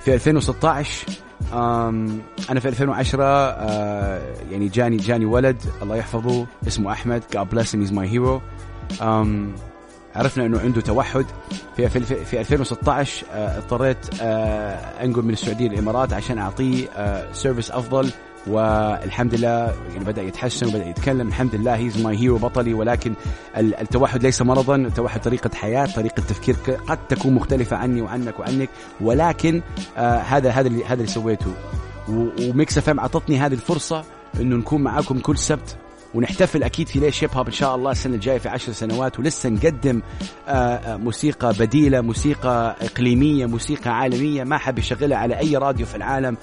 في 0.00 0.14
2016 0.14 1.06
آم، 1.52 2.20
أنا 2.50 2.60
في 2.60 2.68
2010 2.68 3.24
آه، 3.24 4.20
يعني 4.50 4.68
جاني 4.68 4.96
جاني 4.96 5.24
ولد 5.24 5.56
الله 5.82 5.96
يحفظه 5.96 6.46
اسمه 6.66 6.92
أحمد 6.92 7.22
God 7.36 7.54
bless 7.56 7.66
him 7.66 7.86
he's 7.88 7.92
my 7.92 8.06
hero. 8.14 8.40
عرفنا 10.16 10.46
إنه 10.46 10.60
عنده 10.60 10.80
توحد 10.80 11.26
في 11.76 11.88
في, 11.88 12.24
في 12.24 12.40
2016 12.40 13.26
آه، 13.32 13.58
اضطريت 13.58 13.98
أنقل 15.02 15.22
من 15.22 15.32
السعودية 15.32 15.68
للإمارات 15.68 16.12
عشان 16.12 16.38
أعطيه 16.38 16.86
service 17.32 17.70
أفضل 17.70 18.10
والحمد 18.46 19.34
لله 19.34 19.74
يعني 19.92 20.04
بدأ 20.04 20.22
يتحسن 20.22 20.66
وبدأ 20.66 20.86
يتكلم. 20.86 21.28
الحمد 21.28 21.54
لله 21.54 21.74
he's 21.76 22.02
my 22.02 22.16
hero 22.16 22.38
بطلي 22.38 22.74
ولكن 22.74 23.14
ال- 23.56 23.74
التوحد 23.74 24.22
ليس 24.22 24.42
مرضا. 24.42 24.76
التوحد 24.76 25.20
طريقة 25.20 25.50
حياة 25.54 25.86
طريقة 25.86 26.20
تفكير 26.22 26.56
قد 26.88 26.98
تكون 27.08 27.34
مختلفة 27.34 27.76
عني 27.76 28.02
وعنك 28.02 28.38
وعنك 28.40 28.68
ولكن 29.00 29.62
آه 29.96 30.18
هذا 30.18 30.50
هذا 30.50 30.68
اللي 30.68 30.84
هذا 30.84 30.94
اللي 30.94 31.06
سويته. 31.06 31.52
و 32.08 32.78
Mix 32.78 32.88
FM 32.88 32.98
أعطتني 33.00 33.38
هذه 33.38 33.52
الفرصة 33.52 34.04
إنه 34.40 34.56
نكون 34.56 34.82
معاكم 34.82 35.18
كل 35.18 35.38
سبت 35.38 35.76
ونحتفل 36.14 36.62
أكيد 36.62 36.88
في 36.88 36.98
ليش 36.98 37.24
هيب 37.24 37.30
هوب 37.34 37.46
إن 37.46 37.52
شاء 37.52 37.74
الله 37.74 37.90
السنة 37.90 38.14
الجاية 38.14 38.38
في 38.38 38.48
عشر 38.48 38.72
سنوات 38.72 39.18
ولسه 39.18 39.48
نقدم 39.48 40.02
آه، 40.48 40.50
آه، 40.50 40.96
موسيقى 40.96 41.52
بديلة 41.52 42.00
موسيقى 42.00 42.76
إقليمية 42.82 43.46
موسيقى 43.46 43.98
عالمية 43.98 44.44
ما 44.44 44.58
حد 44.58 44.78
يشغلها 44.78 45.18
على 45.18 45.38
أي 45.38 45.56
راديو 45.56 45.86
في 45.86 45.96
العالم 45.96 46.36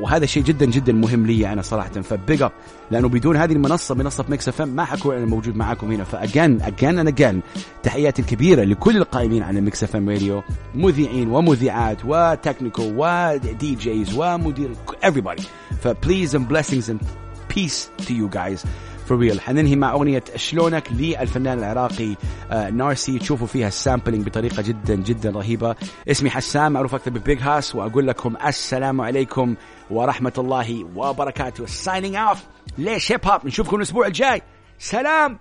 وهذا 0.00 0.26
شيء 0.26 0.42
جدا 0.42 0.66
جدا 0.66 0.92
مهم 0.92 1.26
لي 1.26 1.52
أنا 1.52 1.62
صراحة. 1.62 1.90
ف 1.90 2.03
big 2.03 2.42
up 2.42 2.52
لأنه 2.90 3.08
بدون 3.08 3.36
هذه 3.36 3.52
المنصة 3.52 3.94
منصة 3.94 4.24
Mix 4.28 4.48
FM 4.48 4.62
ما 4.62 4.84
حكون 4.84 5.16
أنا 5.16 5.26
موجود 5.26 5.56
معاكم 5.56 5.92
هنا. 5.92 6.04
ف 6.04 6.13
again 6.13 6.60
again 6.62 6.98
أنا 6.98 7.10
again 7.10 7.40
تحياتي 7.82 8.22
الكبيرة 8.22 8.64
لكل 8.64 8.96
القائمين 8.96 9.42
على 9.42 9.60
Mix 9.60 9.84
FM 9.84 10.08
راديو 10.08 10.42
مذيعين 10.74 11.30
ومذيعات 11.30 11.98
و 12.04 12.11
technical 12.11 12.75
و 12.75 12.82
DJs 12.96 14.14
ومدير 14.18 14.70
everybody. 15.06 15.42
ف 15.82 15.91
peace 15.91 16.36
and 16.36 16.40
blessings 16.40 16.88
and 16.88 17.06
peace 17.48 17.90
to 18.06 18.14
you 18.14 18.28
guys. 18.28 18.64
For 19.12 19.32
real. 19.32 19.40
حننهي 19.40 19.76
مع 19.76 19.92
أغنية 19.92 20.24
شلونك 20.36 20.92
للفنان 20.92 21.58
العراقي 21.58 22.16
آه 22.50 22.70
Narcy. 22.70 23.18
تشوفوا 23.18 23.46
فيها 23.46 23.68
ال 23.68 23.74
sampling 23.74 24.26
بطريقة 24.26 24.62
جدا 24.62 24.94
جدا 24.94 25.30
رهيبة. 25.30 25.76
اسمي 26.08 26.30
حسان 26.30 26.72
معروف 26.72 26.94
أكثر 26.94 27.10
ب 27.10 27.17
Big 27.17 27.40
Hass 27.40 27.74
وأقول 27.74 28.06
لكم 28.06 28.36
السلام 28.46 29.00
عليكم 29.00 29.54
ورحمة 29.90 30.32
الله 30.38 30.86
وبركاته. 30.96 31.66
Signing 31.66 32.34
off. 32.34 32.38
ليش 32.78 33.12
هيب 33.12 33.26
هوب 33.26 33.46
نشوفكم 33.46 33.76
الأسبوع 33.76 34.06
الجاي. 34.06 34.42
سلام! 34.78 35.38